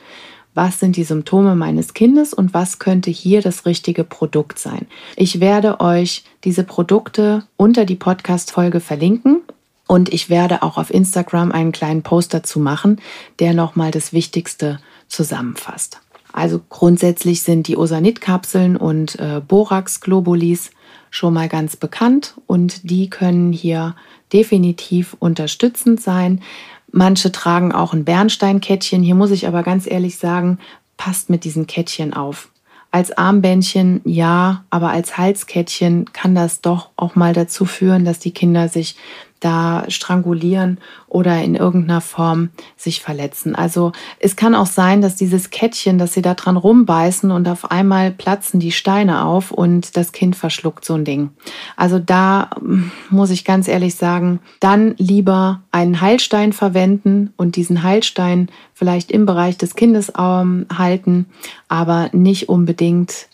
was 0.53 0.79
sind 0.79 0.95
die 0.95 1.03
Symptome 1.03 1.55
meines 1.55 1.93
Kindes 1.93 2.33
und 2.33 2.53
was 2.55 2.79
könnte 2.79 3.11
hier 3.11 3.41
das 3.41 3.67
richtige 3.67 4.03
Produkt 4.03 4.57
sein. 4.57 4.87
Ich 5.15 5.39
werde 5.39 5.79
euch 5.79 6.23
diese 6.43 6.63
Produkte 6.63 7.43
unter 7.57 7.85
die 7.85 7.95
Podcast-Folge 7.95 8.79
verlinken. 8.79 9.41
Und 9.87 10.11
ich 10.11 10.29
werde 10.29 10.63
auch 10.63 10.77
auf 10.77 10.93
Instagram 10.93 11.53
einen 11.53 11.71
kleinen 11.71 12.01
Post 12.01 12.33
dazu 12.33 12.59
machen, 12.59 12.99
der 13.39 13.53
nochmal 13.53 13.91
das 13.91 14.11
Wichtigste 14.11 14.79
zusammenfasst. 15.07 16.01
Also 16.37 16.61
grundsätzlich 16.69 17.41
sind 17.41 17.67
die 17.67 17.77
Osanit-Kapseln 17.77 18.77
und 18.77 19.17
äh, 19.17 19.41
Borax-Globulis 19.41 20.69
schon 21.09 21.33
mal 21.33 21.49
ganz 21.49 21.75
bekannt 21.75 22.35
und 22.45 22.91
die 22.91 23.09
können 23.09 23.51
hier 23.51 23.95
definitiv 24.31 25.15
unterstützend 25.17 25.99
sein. 25.99 26.43
Manche 26.91 27.31
tragen 27.31 27.71
auch 27.71 27.93
ein 27.93 28.05
Bernsteinkettchen. 28.05 29.01
Hier 29.01 29.15
muss 29.15 29.31
ich 29.31 29.47
aber 29.47 29.63
ganz 29.63 29.87
ehrlich 29.87 30.19
sagen, 30.19 30.59
passt 30.95 31.31
mit 31.31 31.43
diesen 31.43 31.65
Kettchen 31.65 32.13
auf. 32.13 32.49
Als 32.91 33.17
Armbändchen 33.17 34.01
ja, 34.05 34.63
aber 34.69 34.91
als 34.91 35.17
Halskettchen 35.17 36.05
kann 36.13 36.35
das 36.35 36.61
doch 36.61 36.91
auch 36.97 37.15
mal 37.15 37.33
dazu 37.33 37.65
führen, 37.65 38.05
dass 38.05 38.19
die 38.19 38.31
Kinder 38.31 38.69
sich 38.69 38.95
da 39.39 39.85
strangulieren 39.89 40.79
oder 41.07 41.41
in 41.41 41.55
irgendeiner 41.55 42.01
Form 42.01 42.49
sich 42.75 43.01
verletzen. 43.01 43.55
Also 43.55 43.91
es 44.19 44.35
kann 44.35 44.55
auch 44.55 44.65
sein, 44.65 45.01
dass 45.01 45.15
dieses 45.15 45.49
Kettchen, 45.49 45.97
dass 45.97 46.13
sie 46.13 46.21
da 46.21 46.33
dran 46.33 46.57
rumbeißen 46.57 47.31
und 47.31 47.47
auf 47.47 47.71
einmal 47.71 48.11
platzen 48.11 48.59
die 48.59 48.71
Steine 48.71 49.25
auf 49.25 49.51
und 49.51 49.95
das 49.95 50.11
Kind 50.11 50.35
verschluckt 50.35 50.83
so 50.85 50.95
ein 50.95 51.05
Ding. 51.05 51.29
Also 51.75 51.99
da 51.99 52.49
hm, 52.57 52.91
muss 53.09 53.29
ich 53.29 53.45
ganz 53.45 53.67
ehrlich 53.67 53.95
sagen, 53.95 54.39
dann 54.59 54.95
lieber 54.97 55.61
einen 55.71 56.01
Heilstein 56.01 56.53
verwenden 56.53 57.33
und 57.37 57.55
diesen 57.55 57.83
Heilstein 57.83 58.49
vielleicht 58.73 59.11
im 59.11 59.25
Bereich 59.25 59.57
des 59.57 59.75
Kindes 59.75 60.11
ähm, 60.17 60.65
halten, 60.75 61.27
aber 61.67 62.09
nicht 62.11 62.49
unbedingt 62.49 63.27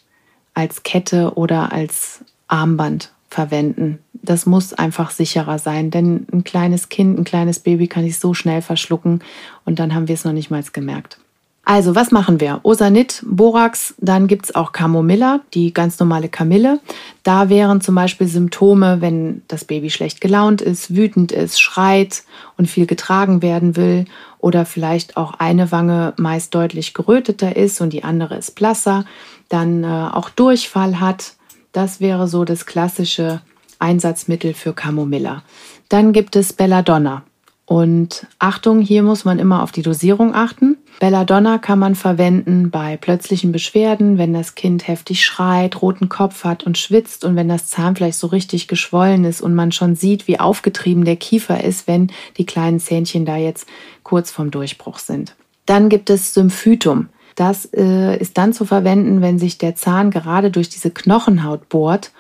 als 0.53 0.83
Kette 0.83 1.33
oder 1.36 1.72
als 1.72 2.24
Armband 2.48 3.12
verwenden. 3.34 4.00
Das 4.13 4.46
muss 4.46 4.74
einfach 4.74 5.12
sicherer 5.12 5.60
sein, 5.60 5.92
denn 5.92 6.25
ein 6.32 6.44
kleines 6.44 6.90
Kind, 6.90 7.20
ein 7.20 7.24
kleines 7.24 7.60
Baby 7.60 7.88
kann 7.88 8.04
sich 8.04 8.20
so 8.20 8.34
schnell 8.34 8.62
verschlucken 8.62 9.22
und 9.66 9.80
dann 9.80 9.94
haben 9.94 10.08
wir 10.08 10.16
es 10.16 10.24
noch 10.24 10.32
nicht 10.32 10.50
mal 10.50 10.63
gemerkt. 10.72 11.20
Also, 11.66 11.96
was 11.96 12.12
machen 12.12 12.42
wir? 12.42 12.60
Osanit, 12.63 13.24
Borax, 13.25 13.94
dann 13.98 14.28
gibt 14.28 14.46
es 14.46 14.56
auch 14.56 14.74
Camomilla, 14.74 15.40
die 15.54 15.74
ganz 15.74 15.98
normale 15.98 16.28
Kamille. 16.28 16.82
Da 17.24 17.48
wären 17.48 17.80
zum 17.80 17.96
Beispiel 17.96 18.28
Symptome, 18.28 19.00
wenn 19.00 19.44
das 19.48 19.63
Baby 19.63 19.90
schlecht 19.90 20.20
gelaunt 20.20 20.62
ist, 20.62 20.94
wütend 20.94 21.32
ist, 21.32 21.62
schreit 21.62 22.24
und 22.58 22.70
viel 22.70 22.86
getragen 22.86 23.42
werden 23.42 23.78
will 23.78 24.06
oder 24.40 24.66
vielleicht 24.66 25.16
auch 25.16 25.36
eine 25.36 25.72
Wange 25.72 26.13
meist 26.18 26.54
deutlich 26.54 26.94
geröteter 26.94 27.56
ist 27.56 27.80
und 27.80 27.94
die 27.94 28.04
andere 28.04 28.36
ist 28.36 28.56
blasser, 28.56 29.06
dann 29.48 29.86
äh, 29.86 29.88
auch 29.88 30.30
Durchfall 30.30 31.00
hat, 31.00 31.36
das 31.74 32.00
wäre 32.00 32.27
so 32.27 32.46
das 32.46 32.65
klassische 32.65 33.42
Einsatzmittel 33.80 34.53
für 34.53 34.74
Camomilla. 34.74 35.44
Dann 35.89 36.13
gibt 36.13 36.38
es 36.38 36.53
Belladonna. 36.53 37.24
Und 37.65 38.27
Achtung, 38.39 38.82
hier 38.82 39.03
muss 39.03 39.25
man 39.25 39.39
immer 39.39 39.63
auf 39.63 39.72
die 39.72 39.82
Dosierung 39.82 40.36
achten. 40.36 40.77
Belladonna 41.00 41.58
kann 41.58 41.80
man 41.80 41.96
verwenden 41.96 42.70
bei 42.70 42.98
plötzlichen 42.98 43.51
Beschwerden, 43.51 44.18
wenn 44.18 44.34
das 44.34 44.56
Kind 44.56 44.88
heftig 44.88 45.25
schreit, 45.25 45.82
roten 45.82 46.10
Kopf 46.10 46.44
hat 46.44 46.63
und 46.63 46.77
schwitzt 46.77 47.24
und 47.25 47.36
wenn 47.36 47.48
das 47.50 47.68
Zahnfleisch 47.68 48.15
so 48.15 48.27
richtig 48.27 48.68
geschwollen 48.68 49.24
ist 49.24 49.42
und 49.42 49.56
man 49.56 49.72
schon 49.72 49.96
sieht, 49.96 50.27
wie 50.27 50.39
aufgetrieben 50.39 51.06
der 51.06 51.15
Kiefer 51.15 51.63
ist, 51.63 51.88
wenn 51.88 52.12
die 52.38 52.46
kleinen 52.46 52.80
Zähnchen 52.80 53.25
da 53.25 53.38
jetzt 53.38 53.68
kurz 54.03 54.30
vorm 54.30 54.51
Durchbruch 54.51 55.00
sind. 55.00 55.36
Dann 55.65 55.89
gibt 55.89 56.10
es 56.10 56.34
Symphytum. 56.34 57.08
Das 57.36 57.66
äh, 57.74 58.18
ist 58.18 58.38
dann 58.38 58.54
zu 58.54 58.66
verwenden, 58.66 59.22
wenn 59.22 59.40
sich 59.40 59.58
der 59.58 59.75
Zahn 59.75 60.12
gerade 60.12 60.52
durch 60.52 60.70
diese 60.70 60.92
Knochenhaut 60.92 61.70
bohrt 61.70 62.12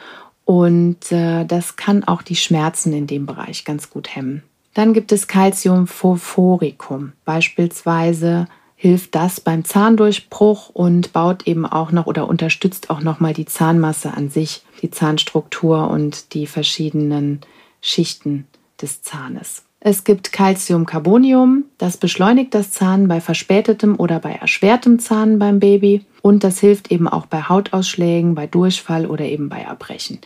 und 0.45 1.11
äh, 1.11 1.45
das 1.45 1.75
kann 1.75 2.03
auch 2.03 2.21
die 2.21 2.35
Schmerzen 2.35 2.93
in 2.93 3.07
dem 3.07 3.25
Bereich 3.25 3.65
ganz 3.65 3.89
gut 3.89 4.15
hemmen. 4.15 4.43
Dann 4.73 4.93
gibt 4.93 5.11
es 5.11 5.27
Calciumphosphoricum. 5.27 7.13
Beispielsweise 7.25 8.47
hilft 8.75 9.15
das 9.15 9.39
beim 9.39 9.63
Zahndurchbruch 9.63 10.69
und 10.69 11.13
baut 11.13 11.47
eben 11.47 11.65
auch 11.65 11.91
noch 11.91 12.07
oder 12.07 12.27
unterstützt 12.27 12.89
auch 12.89 13.01
noch 13.01 13.19
mal 13.19 13.33
die 13.33 13.45
Zahnmasse 13.45 14.13
an 14.13 14.29
sich, 14.29 14.65
die 14.81 14.91
Zahnstruktur 14.91 15.89
und 15.89 16.33
die 16.33 16.47
verschiedenen 16.47 17.41
Schichten 17.81 18.47
des 18.81 19.01
Zahnes. 19.01 19.63
Es 19.85 20.05
gibt 20.05 20.31
Calciumcarbonium, 20.31 21.65
das 21.77 21.97
beschleunigt 21.97 22.53
das 22.53 22.71
Zahnen 22.71 23.09
bei 23.09 23.19
verspätetem 23.19 23.99
oder 23.99 24.19
bei 24.19 24.31
erschwertem 24.31 24.97
Zahnen 24.97 25.39
beim 25.39 25.59
Baby 25.59 26.05
und 26.21 26.45
das 26.45 26.61
hilft 26.61 26.89
eben 26.89 27.09
auch 27.09 27.25
bei 27.25 27.41
Hautausschlägen, 27.41 28.33
bei 28.33 28.47
Durchfall 28.47 29.05
oder 29.05 29.25
eben 29.25 29.49
bei 29.49 29.59
Erbrechen. 29.59 30.19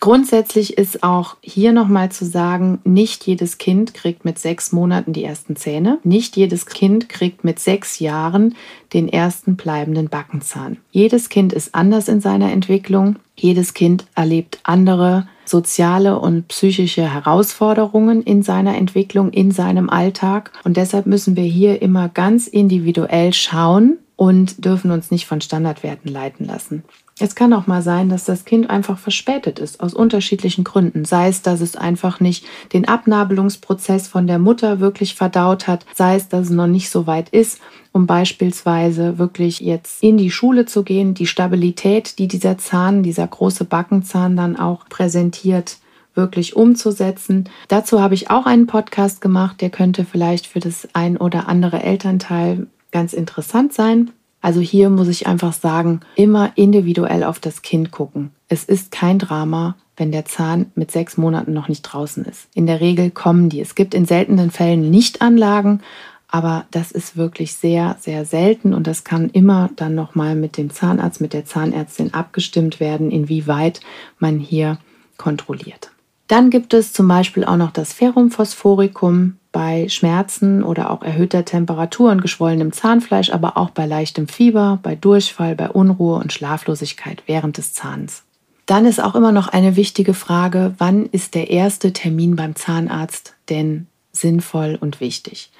Grundsätzlich 0.00 0.76
ist 0.76 1.04
auch 1.04 1.36
hier 1.42 1.72
nochmal 1.72 2.10
zu 2.10 2.24
sagen, 2.24 2.80
nicht 2.82 3.24
jedes 3.24 3.58
Kind 3.58 3.94
kriegt 3.94 4.24
mit 4.24 4.40
sechs 4.40 4.72
Monaten 4.72 5.12
die 5.12 5.22
ersten 5.22 5.54
Zähne. 5.54 6.00
Nicht 6.02 6.36
jedes 6.36 6.66
Kind 6.66 7.08
kriegt 7.08 7.44
mit 7.44 7.60
sechs 7.60 8.00
Jahren 8.00 8.56
den 8.94 9.08
ersten 9.08 9.54
bleibenden 9.54 10.08
Backenzahn. 10.08 10.78
Jedes 10.90 11.28
Kind 11.28 11.52
ist 11.52 11.72
anders 11.76 12.08
in 12.08 12.20
seiner 12.20 12.50
Entwicklung. 12.50 13.14
Jedes 13.36 13.74
Kind 13.74 14.06
erlebt 14.16 14.58
andere 14.64 15.28
soziale 15.44 16.18
und 16.18 16.48
psychische 16.48 17.12
Herausforderungen 17.12 18.22
in 18.22 18.42
seiner 18.42 18.76
Entwicklung, 18.76 19.30
in 19.30 19.50
seinem 19.50 19.90
Alltag. 19.90 20.52
Und 20.64 20.76
deshalb 20.76 21.06
müssen 21.06 21.36
wir 21.36 21.44
hier 21.44 21.82
immer 21.82 22.08
ganz 22.08 22.46
individuell 22.46 23.32
schauen 23.32 23.98
und 24.16 24.64
dürfen 24.64 24.90
uns 24.90 25.10
nicht 25.10 25.26
von 25.26 25.40
Standardwerten 25.40 26.10
leiten 26.10 26.46
lassen. 26.46 26.84
Es 27.20 27.36
kann 27.36 27.52
auch 27.52 27.68
mal 27.68 27.80
sein, 27.80 28.08
dass 28.08 28.24
das 28.24 28.44
Kind 28.44 28.68
einfach 28.68 28.98
verspätet 28.98 29.60
ist, 29.60 29.80
aus 29.80 29.94
unterschiedlichen 29.94 30.64
Gründen. 30.64 31.04
Sei 31.04 31.28
es, 31.28 31.42
dass 31.42 31.60
es 31.60 31.76
einfach 31.76 32.18
nicht 32.18 32.44
den 32.72 32.88
Abnabelungsprozess 32.88 34.08
von 34.08 34.26
der 34.26 34.40
Mutter 34.40 34.80
wirklich 34.80 35.14
verdaut 35.14 35.68
hat, 35.68 35.86
sei 35.94 36.16
es, 36.16 36.28
dass 36.28 36.46
es 36.46 36.50
noch 36.50 36.66
nicht 36.66 36.90
so 36.90 37.06
weit 37.06 37.28
ist, 37.28 37.60
um 37.92 38.08
beispielsweise 38.08 39.16
wirklich 39.16 39.60
jetzt 39.60 40.02
in 40.02 40.16
die 40.16 40.32
Schule 40.32 40.66
zu 40.66 40.82
gehen, 40.82 41.14
die 41.14 41.28
Stabilität, 41.28 42.18
die 42.18 42.26
dieser 42.26 42.58
Zahn, 42.58 43.04
dieser 43.04 43.28
große 43.28 43.64
Backenzahn 43.64 44.36
dann 44.36 44.56
auch 44.58 44.88
präsentiert, 44.88 45.78
wirklich 46.16 46.56
umzusetzen. 46.56 47.48
Dazu 47.68 48.00
habe 48.00 48.14
ich 48.14 48.30
auch 48.30 48.46
einen 48.46 48.66
Podcast 48.66 49.20
gemacht, 49.20 49.60
der 49.60 49.70
könnte 49.70 50.04
vielleicht 50.04 50.48
für 50.48 50.60
das 50.60 50.88
ein 50.94 51.16
oder 51.16 51.48
andere 51.48 51.82
Elternteil 51.82 52.66
ganz 52.90 53.12
interessant 53.12 53.72
sein. 53.72 54.10
Also 54.44 54.60
hier 54.60 54.90
muss 54.90 55.08
ich 55.08 55.26
einfach 55.26 55.54
sagen, 55.54 56.00
immer 56.16 56.52
individuell 56.54 57.24
auf 57.24 57.38
das 57.38 57.62
Kind 57.62 57.90
gucken. 57.92 58.30
Es 58.46 58.62
ist 58.64 58.90
kein 58.90 59.18
Drama, 59.18 59.74
wenn 59.96 60.12
der 60.12 60.26
Zahn 60.26 60.70
mit 60.74 60.90
sechs 60.90 61.16
Monaten 61.16 61.54
noch 61.54 61.68
nicht 61.68 61.80
draußen 61.80 62.26
ist. 62.26 62.48
In 62.52 62.66
der 62.66 62.82
Regel 62.82 63.10
kommen 63.10 63.48
die. 63.48 63.62
Es 63.62 63.74
gibt 63.74 63.94
in 63.94 64.04
seltenen 64.04 64.50
Fällen 64.50 64.90
Nichtanlagen, 64.90 65.80
aber 66.28 66.66
das 66.72 66.92
ist 66.92 67.16
wirklich 67.16 67.54
sehr, 67.54 67.96
sehr 67.98 68.26
selten 68.26 68.74
und 68.74 68.86
das 68.86 69.02
kann 69.02 69.30
immer 69.30 69.70
dann 69.76 69.94
nochmal 69.94 70.34
mit 70.36 70.58
dem 70.58 70.68
Zahnarzt, 70.68 71.22
mit 71.22 71.32
der 71.32 71.46
Zahnärztin 71.46 72.12
abgestimmt 72.12 72.80
werden, 72.80 73.10
inwieweit 73.10 73.80
man 74.18 74.38
hier 74.38 74.76
kontrolliert. 75.16 75.90
Dann 76.26 76.50
gibt 76.50 76.74
es 76.74 76.92
zum 76.92 77.08
Beispiel 77.08 77.46
auch 77.46 77.56
noch 77.56 77.70
das 77.70 77.94
Ferrum 77.94 78.30
phosphoricum 78.30 79.38
bei 79.54 79.88
Schmerzen 79.88 80.64
oder 80.64 80.90
auch 80.90 81.02
erhöhter 81.02 81.44
Temperatur 81.44 82.10
und 82.10 82.20
geschwollenem 82.20 82.72
Zahnfleisch, 82.72 83.30
aber 83.30 83.56
auch 83.56 83.70
bei 83.70 83.86
leichtem 83.86 84.26
Fieber, 84.26 84.80
bei 84.82 84.96
Durchfall, 84.96 85.54
bei 85.54 85.70
Unruhe 85.70 86.18
und 86.18 86.32
Schlaflosigkeit 86.32 87.22
während 87.26 87.56
des 87.56 87.72
Zahns. 87.72 88.24
Dann 88.66 88.84
ist 88.84 89.00
auch 89.00 89.14
immer 89.14 89.30
noch 89.30 89.46
eine 89.46 89.76
wichtige 89.76 90.12
Frage, 90.12 90.74
wann 90.78 91.06
ist 91.06 91.36
der 91.36 91.50
erste 91.50 91.92
Termin 91.92 92.34
beim 92.34 92.56
Zahnarzt 92.56 93.36
denn 93.48 93.86
sinnvoll 94.10 94.76
und 94.80 95.00
wichtig. 95.00 95.50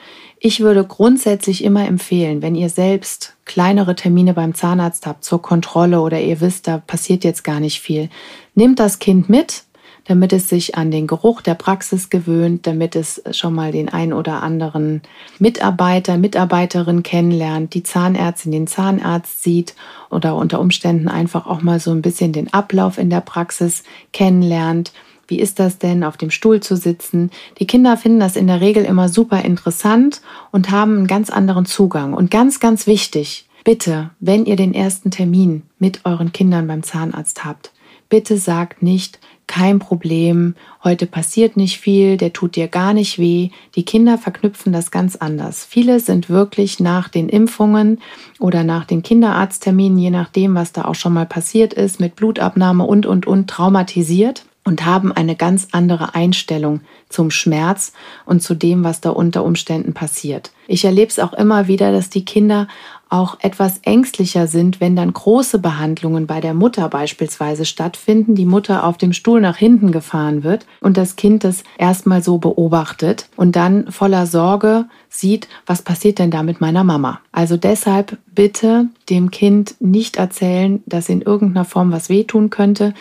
Ich 0.40 0.58
würde 0.58 0.84
grundsätzlich 0.84 1.62
immer 1.62 1.86
empfehlen, 1.86 2.42
wenn 2.42 2.56
ihr 2.56 2.70
selbst 2.70 3.36
kleinere 3.44 3.94
Termine 3.94 4.34
beim 4.34 4.54
Zahnarzt 4.54 5.06
habt 5.06 5.24
zur 5.24 5.40
Kontrolle 5.40 6.00
oder 6.00 6.20
ihr 6.20 6.40
wisst, 6.40 6.66
da 6.66 6.78
passiert 6.78 7.22
jetzt 7.22 7.44
gar 7.44 7.60
nicht 7.60 7.80
viel, 7.80 8.08
nehmt 8.56 8.80
das 8.80 8.98
Kind 8.98 9.28
mit, 9.28 9.63
damit 10.06 10.32
es 10.32 10.48
sich 10.48 10.76
an 10.76 10.90
den 10.90 11.06
Geruch 11.06 11.40
der 11.40 11.54
Praxis 11.54 12.10
gewöhnt, 12.10 12.66
damit 12.66 12.94
es 12.96 13.22
schon 13.32 13.54
mal 13.54 13.72
den 13.72 13.88
ein 13.88 14.12
oder 14.12 14.42
anderen 14.42 15.02
Mitarbeiter, 15.38 16.18
Mitarbeiterin 16.18 17.02
kennenlernt, 17.02 17.74
die 17.74 17.82
Zahnärztin, 17.82 18.52
den 18.52 18.66
Zahnarzt 18.66 19.42
sieht 19.42 19.74
oder 20.10 20.36
unter 20.36 20.60
Umständen 20.60 21.08
einfach 21.08 21.46
auch 21.46 21.62
mal 21.62 21.80
so 21.80 21.90
ein 21.90 22.02
bisschen 22.02 22.32
den 22.32 22.52
Ablauf 22.52 22.98
in 22.98 23.10
der 23.10 23.20
Praxis 23.20 23.82
kennenlernt. 24.12 24.92
Wie 25.26 25.40
ist 25.40 25.58
das 25.58 25.78
denn, 25.78 26.04
auf 26.04 26.18
dem 26.18 26.30
Stuhl 26.30 26.60
zu 26.60 26.76
sitzen? 26.76 27.30
Die 27.58 27.66
Kinder 27.66 27.96
finden 27.96 28.20
das 28.20 28.36
in 28.36 28.46
der 28.46 28.60
Regel 28.60 28.84
immer 28.84 29.08
super 29.08 29.42
interessant 29.42 30.20
und 30.52 30.70
haben 30.70 30.98
einen 30.98 31.06
ganz 31.06 31.30
anderen 31.30 31.64
Zugang. 31.64 32.12
Und 32.12 32.30
ganz, 32.30 32.60
ganz 32.60 32.86
wichtig, 32.86 33.48
bitte, 33.64 34.10
wenn 34.20 34.44
ihr 34.44 34.56
den 34.56 34.74
ersten 34.74 35.10
Termin 35.10 35.62
mit 35.78 36.04
euren 36.04 36.32
Kindern 36.32 36.66
beim 36.66 36.82
Zahnarzt 36.82 37.44
habt, 37.44 37.72
bitte 38.10 38.36
sagt 38.36 38.82
nicht, 38.82 39.18
kein 39.46 39.78
Problem, 39.78 40.54
heute 40.82 41.06
passiert 41.06 41.56
nicht 41.56 41.78
viel, 41.78 42.16
der 42.16 42.32
tut 42.32 42.56
dir 42.56 42.68
gar 42.68 42.92
nicht 42.94 43.18
weh. 43.18 43.50
Die 43.74 43.84
Kinder 43.84 44.18
verknüpfen 44.18 44.72
das 44.72 44.90
ganz 44.90 45.16
anders. 45.16 45.64
Viele 45.64 46.00
sind 46.00 46.30
wirklich 46.30 46.80
nach 46.80 47.08
den 47.08 47.28
Impfungen 47.28 48.00
oder 48.38 48.64
nach 48.64 48.84
den 48.84 49.02
Kinderarztterminen, 49.02 49.98
je 49.98 50.10
nachdem, 50.10 50.54
was 50.54 50.72
da 50.72 50.84
auch 50.84 50.94
schon 50.94 51.12
mal 51.12 51.26
passiert 51.26 51.74
ist, 51.74 52.00
mit 52.00 52.16
Blutabnahme 52.16 52.84
und, 52.84 53.06
und, 53.06 53.26
und 53.26 53.48
traumatisiert 53.48 54.44
und 54.64 54.84
haben 54.84 55.12
eine 55.12 55.36
ganz 55.36 55.68
andere 55.72 56.14
Einstellung 56.14 56.80
zum 57.08 57.30
Schmerz 57.30 57.92
und 58.24 58.42
zu 58.42 58.54
dem, 58.54 58.82
was 58.82 59.00
da 59.00 59.10
unter 59.10 59.44
Umständen 59.44 59.92
passiert. 59.92 60.52
Ich 60.66 60.84
erlebe 60.84 61.10
es 61.10 61.18
auch 61.18 61.34
immer 61.34 61.68
wieder, 61.68 61.92
dass 61.92 62.08
die 62.08 62.24
Kinder 62.24 62.66
auch 63.10 63.36
etwas 63.40 63.78
ängstlicher 63.82 64.48
sind, 64.48 64.80
wenn 64.80 64.96
dann 64.96 65.12
große 65.12 65.60
Behandlungen 65.60 66.26
bei 66.26 66.40
der 66.40 66.54
Mutter 66.54 66.88
beispielsweise 66.88 67.64
stattfinden, 67.64 68.34
die 68.34 68.46
Mutter 68.46 68.84
auf 68.84 68.96
dem 68.96 69.12
Stuhl 69.12 69.40
nach 69.40 69.56
hinten 69.56 69.92
gefahren 69.92 70.42
wird 70.42 70.66
und 70.80 70.96
das 70.96 71.14
Kind 71.14 71.44
das 71.44 71.62
erstmal 71.78 72.24
so 72.24 72.38
beobachtet 72.38 73.28
und 73.36 73.54
dann 73.54 73.92
voller 73.92 74.26
Sorge 74.26 74.86
sieht, 75.08 75.46
was 75.64 75.82
passiert 75.82 76.18
denn 76.18 76.32
da 76.32 76.42
mit 76.42 76.60
meiner 76.60 76.82
Mama. 76.82 77.20
Also 77.30 77.56
deshalb 77.56 78.18
bitte 78.34 78.88
dem 79.08 79.30
Kind 79.30 79.76
nicht 79.78 80.16
erzählen, 80.16 80.82
dass 80.86 81.08
in 81.08 81.22
irgendeiner 81.22 81.64
Form 81.64 81.92
was 81.92 82.08
wehtun 82.08 82.50
könnte, 82.50 82.94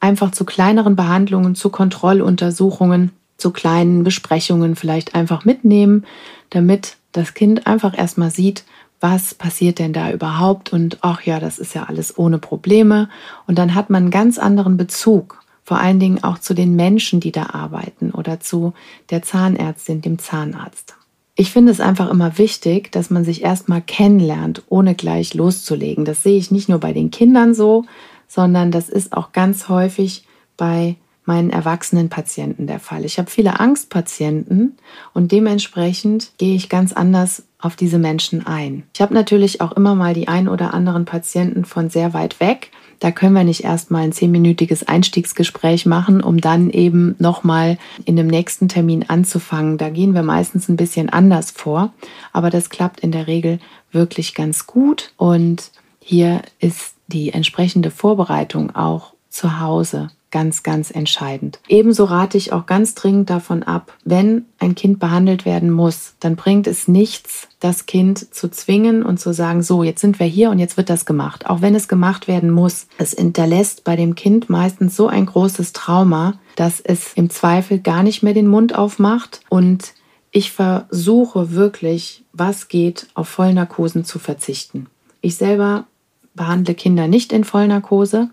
einfach 0.00 0.32
zu 0.32 0.44
kleineren 0.44 0.96
Behandlungen, 0.96 1.54
zu 1.54 1.70
Kontrolluntersuchungen, 1.70 3.12
zu 3.36 3.50
kleinen 3.50 4.02
Besprechungen 4.02 4.76
vielleicht 4.76 5.14
einfach 5.14 5.44
mitnehmen, 5.44 6.04
damit 6.50 6.96
das 7.12 7.34
Kind 7.34 7.66
einfach 7.66 7.96
erstmal 7.96 8.30
sieht, 8.30 8.64
was 9.00 9.34
passiert 9.34 9.78
denn 9.78 9.92
da 9.92 10.10
überhaupt 10.12 10.72
und 10.72 10.98
ach 11.00 11.22
ja, 11.22 11.40
das 11.40 11.58
ist 11.58 11.74
ja 11.74 11.84
alles 11.84 12.18
ohne 12.18 12.38
Probleme 12.38 13.08
und 13.46 13.58
dann 13.58 13.74
hat 13.74 13.88
man 13.88 14.04
einen 14.04 14.10
ganz 14.10 14.38
anderen 14.38 14.76
Bezug, 14.76 15.42
vor 15.64 15.78
allen 15.78 16.00
Dingen 16.00 16.22
auch 16.22 16.38
zu 16.38 16.52
den 16.52 16.76
Menschen, 16.76 17.20
die 17.20 17.32
da 17.32 17.50
arbeiten 17.52 18.10
oder 18.10 18.40
zu 18.40 18.74
der 19.08 19.22
Zahnärztin, 19.22 20.02
dem 20.02 20.18
Zahnarzt. 20.18 20.96
Ich 21.34 21.50
finde 21.50 21.72
es 21.72 21.80
einfach 21.80 22.10
immer 22.10 22.36
wichtig, 22.36 22.92
dass 22.92 23.08
man 23.08 23.24
sich 23.24 23.42
erstmal 23.42 23.80
kennenlernt, 23.80 24.62
ohne 24.68 24.94
gleich 24.94 25.32
loszulegen. 25.32 26.04
Das 26.04 26.22
sehe 26.22 26.36
ich 26.36 26.50
nicht 26.50 26.68
nur 26.68 26.80
bei 26.80 26.92
den 26.92 27.10
Kindern 27.10 27.54
so, 27.54 27.86
sondern 28.30 28.70
das 28.70 28.88
ist 28.88 29.12
auch 29.12 29.32
ganz 29.32 29.68
häufig 29.68 30.24
bei 30.56 30.94
meinen 31.24 31.50
erwachsenen 31.50 32.08
Patienten 32.08 32.66
der 32.66 32.78
Fall. 32.78 33.04
Ich 33.04 33.18
habe 33.18 33.28
viele 33.28 33.60
Angstpatienten 33.60 34.76
und 35.12 35.32
dementsprechend 35.32 36.32
gehe 36.38 36.54
ich 36.54 36.68
ganz 36.68 36.92
anders 36.92 37.42
auf 37.58 37.76
diese 37.76 37.98
Menschen 37.98 38.46
ein. 38.46 38.84
Ich 38.94 39.00
habe 39.00 39.14
natürlich 39.14 39.60
auch 39.60 39.72
immer 39.72 39.94
mal 39.94 40.14
die 40.14 40.28
ein 40.28 40.48
oder 40.48 40.72
anderen 40.72 41.04
Patienten 41.04 41.64
von 41.64 41.90
sehr 41.90 42.14
weit 42.14 42.40
weg. 42.40 42.70
Da 43.00 43.10
können 43.10 43.34
wir 43.34 43.44
nicht 43.44 43.64
erstmal 43.64 44.02
ein 44.02 44.12
zehnminütiges 44.12 44.86
Einstiegsgespräch 44.86 45.86
machen, 45.86 46.22
um 46.22 46.40
dann 46.40 46.70
eben 46.70 47.16
nochmal 47.18 47.78
in 48.04 48.16
dem 48.16 48.28
nächsten 48.28 48.68
Termin 48.68 49.06
anzufangen. 49.08 49.76
Da 49.76 49.90
gehen 49.90 50.14
wir 50.14 50.22
meistens 50.22 50.68
ein 50.68 50.76
bisschen 50.76 51.10
anders 51.10 51.50
vor, 51.50 51.92
aber 52.32 52.50
das 52.50 52.70
klappt 52.70 53.00
in 53.00 53.10
der 53.10 53.26
Regel 53.26 53.58
wirklich 53.90 54.34
ganz 54.34 54.66
gut 54.66 55.12
und 55.16 55.72
hier 56.00 56.42
ist 56.60 56.94
die 57.10 57.32
entsprechende 57.32 57.90
Vorbereitung 57.90 58.74
auch 58.74 59.12
zu 59.28 59.60
Hause 59.60 60.10
ganz, 60.30 60.62
ganz 60.62 60.90
entscheidend. 60.90 61.58
Ebenso 61.68 62.04
rate 62.04 62.38
ich 62.38 62.52
auch 62.52 62.66
ganz 62.66 62.94
dringend 62.94 63.30
davon 63.30 63.62
ab, 63.62 63.92
wenn 64.04 64.44
ein 64.58 64.74
Kind 64.74 65.00
behandelt 65.00 65.44
werden 65.44 65.70
muss, 65.70 66.14
dann 66.20 66.36
bringt 66.36 66.66
es 66.66 66.88
nichts, 66.88 67.48
das 67.58 67.86
Kind 67.86 68.32
zu 68.32 68.48
zwingen 68.48 69.02
und 69.02 69.18
zu 69.18 69.32
sagen, 69.32 69.62
so, 69.62 69.82
jetzt 69.82 70.00
sind 70.00 70.20
wir 70.20 70.26
hier 70.26 70.50
und 70.50 70.58
jetzt 70.58 70.76
wird 70.76 70.88
das 70.88 71.04
gemacht. 71.04 71.46
Auch 71.46 71.60
wenn 71.60 71.74
es 71.74 71.88
gemacht 71.88 72.28
werden 72.28 72.50
muss. 72.50 72.86
Es 72.98 73.12
hinterlässt 73.12 73.84
bei 73.84 73.96
dem 73.96 74.14
Kind 74.14 74.48
meistens 74.48 74.96
so 74.96 75.08
ein 75.08 75.26
großes 75.26 75.72
Trauma, 75.72 76.38
dass 76.56 76.80
es 76.80 77.12
im 77.14 77.30
Zweifel 77.30 77.80
gar 77.80 78.02
nicht 78.02 78.22
mehr 78.22 78.34
den 78.34 78.46
Mund 78.46 78.74
aufmacht 78.74 79.40
und 79.48 79.94
ich 80.32 80.52
versuche 80.52 81.52
wirklich, 81.52 82.24
was 82.32 82.68
geht, 82.68 83.08
auf 83.14 83.28
Vollnarkosen 83.28 84.04
zu 84.04 84.20
verzichten. 84.20 84.86
Ich 85.20 85.34
selber 85.34 85.86
behandle 86.34 86.74
Kinder 86.74 87.08
nicht 87.08 87.32
in 87.32 87.44
Vollnarkose 87.44 88.30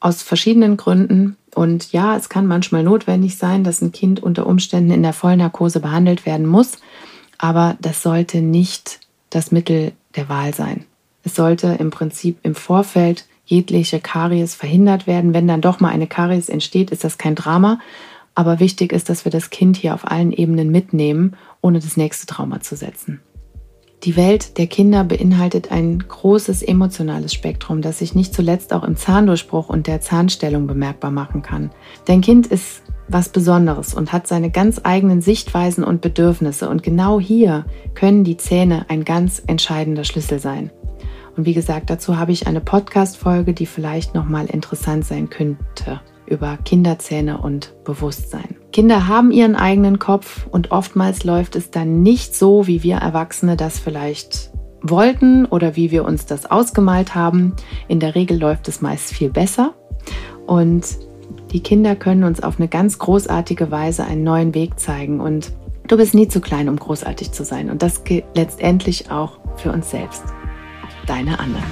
aus 0.00 0.22
verschiedenen 0.22 0.76
Gründen. 0.76 1.36
Und 1.54 1.92
ja, 1.92 2.16
es 2.16 2.28
kann 2.28 2.46
manchmal 2.46 2.82
notwendig 2.82 3.36
sein, 3.36 3.64
dass 3.64 3.80
ein 3.80 3.92
Kind 3.92 4.22
unter 4.22 4.46
Umständen 4.46 4.90
in 4.90 5.02
der 5.02 5.12
Vollnarkose 5.12 5.80
behandelt 5.80 6.26
werden 6.26 6.46
muss, 6.46 6.78
aber 7.38 7.76
das 7.80 8.02
sollte 8.02 8.40
nicht 8.40 9.00
das 9.30 9.52
Mittel 9.52 9.92
der 10.14 10.28
Wahl 10.28 10.54
sein. 10.54 10.84
Es 11.24 11.34
sollte 11.34 11.76
im 11.78 11.90
Prinzip 11.90 12.38
im 12.42 12.54
Vorfeld 12.54 13.26
jegliche 13.46 14.00
Karies 14.00 14.54
verhindert 14.54 15.06
werden. 15.06 15.34
Wenn 15.34 15.48
dann 15.48 15.60
doch 15.60 15.80
mal 15.80 15.88
eine 15.88 16.06
Karies 16.06 16.48
entsteht, 16.48 16.90
ist 16.90 17.04
das 17.04 17.18
kein 17.18 17.34
Drama. 17.34 17.80
Aber 18.34 18.60
wichtig 18.60 18.92
ist, 18.92 19.08
dass 19.08 19.24
wir 19.24 19.32
das 19.32 19.50
Kind 19.50 19.76
hier 19.76 19.94
auf 19.94 20.06
allen 20.06 20.32
Ebenen 20.32 20.70
mitnehmen, 20.70 21.36
ohne 21.62 21.80
das 21.80 21.96
nächste 21.96 22.26
Trauma 22.26 22.60
zu 22.60 22.76
setzen. 22.76 23.20
Die 24.04 24.16
Welt 24.16 24.58
der 24.58 24.66
Kinder 24.66 25.04
beinhaltet 25.04 25.72
ein 25.72 25.98
großes 25.98 26.62
emotionales 26.62 27.32
Spektrum, 27.32 27.82
das 27.82 27.98
sich 27.98 28.14
nicht 28.14 28.34
zuletzt 28.34 28.72
auch 28.72 28.84
im 28.84 28.96
Zahndurchbruch 28.96 29.68
und 29.68 29.86
der 29.86 30.00
Zahnstellung 30.00 30.66
bemerkbar 30.66 31.10
machen 31.10 31.42
kann. 31.42 31.70
Dein 32.04 32.20
Kind 32.20 32.46
ist 32.46 32.82
was 33.08 33.30
Besonderes 33.30 33.94
und 33.94 34.12
hat 34.12 34.26
seine 34.26 34.50
ganz 34.50 34.80
eigenen 34.82 35.22
Sichtweisen 35.22 35.82
und 35.82 36.00
Bedürfnisse. 36.00 36.68
Und 36.68 36.82
genau 36.82 37.20
hier 37.20 37.64
können 37.94 38.24
die 38.24 38.36
Zähne 38.36 38.86
ein 38.88 39.04
ganz 39.04 39.42
entscheidender 39.46 40.04
Schlüssel 40.04 40.38
sein. 40.38 40.70
Und 41.36 41.46
wie 41.46 41.54
gesagt, 41.54 41.90
dazu 41.90 42.18
habe 42.18 42.32
ich 42.32 42.46
eine 42.46 42.60
Podcast-Folge, 42.60 43.54
die 43.54 43.66
vielleicht 43.66 44.14
nochmal 44.14 44.46
interessant 44.46 45.04
sein 45.04 45.30
könnte 45.30 46.00
über 46.26 46.58
Kinderzähne 46.64 47.38
und 47.38 47.74
Bewusstsein. 47.84 48.56
Kinder 48.72 49.08
haben 49.08 49.30
ihren 49.30 49.56
eigenen 49.56 49.98
Kopf 49.98 50.46
und 50.50 50.70
oftmals 50.70 51.24
läuft 51.24 51.56
es 51.56 51.70
dann 51.70 52.02
nicht 52.02 52.34
so, 52.34 52.66
wie 52.66 52.82
wir 52.82 52.96
Erwachsene 52.96 53.56
das 53.56 53.78
vielleicht 53.78 54.50
wollten 54.82 55.46
oder 55.46 55.76
wie 55.76 55.90
wir 55.90 56.04
uns 56.04 56.26
das 56.26 56.50
ausgemalt 56.50 57.14
haben. 57.14 57.54
In 57.88 58.00
der 58.00 58.14
Regel 58.14 58.38
läuft 58.38 58.68
es 58.68 58.80
meist 58.80 59.12
viel 59.12 59.30
besser 59.30 59.74
und 60.46 60.84
die 61.52 61.60
Kinder 61.60 61.96
können 61.96 62.24
uns 62.24 62.42
auf 62.42 62.58
eine 62.58 62.68
ganz 62.68 62.98
großartige 62.98 63.70
Weise 63.70 64.04
einen 64.04 64.24
neuen 64.24 64.54
Weg 64.54 64.78
zeigen 64.78 65.20
und 65.20 65.52
du 65.88 65.96
bist 65.96 66.14
nie 66.14 66.28
zu 66.28 66.40
klein, 66.40 66.68
um 66.68 66.76
großartig 66.76 67.32
zu 67.32 67.44
sein 67.44 67.70
und 67.70 67.82
das 67.82 68.04
gilt 68.04 68.24
letztendlich 68.34 69.10
auch 69.10 69.38
für 69.56 69.72
uns 69.72 69.90
selbst. 69.90 70.24
Deine 71.06 71.38
Anne. 71.38 71.62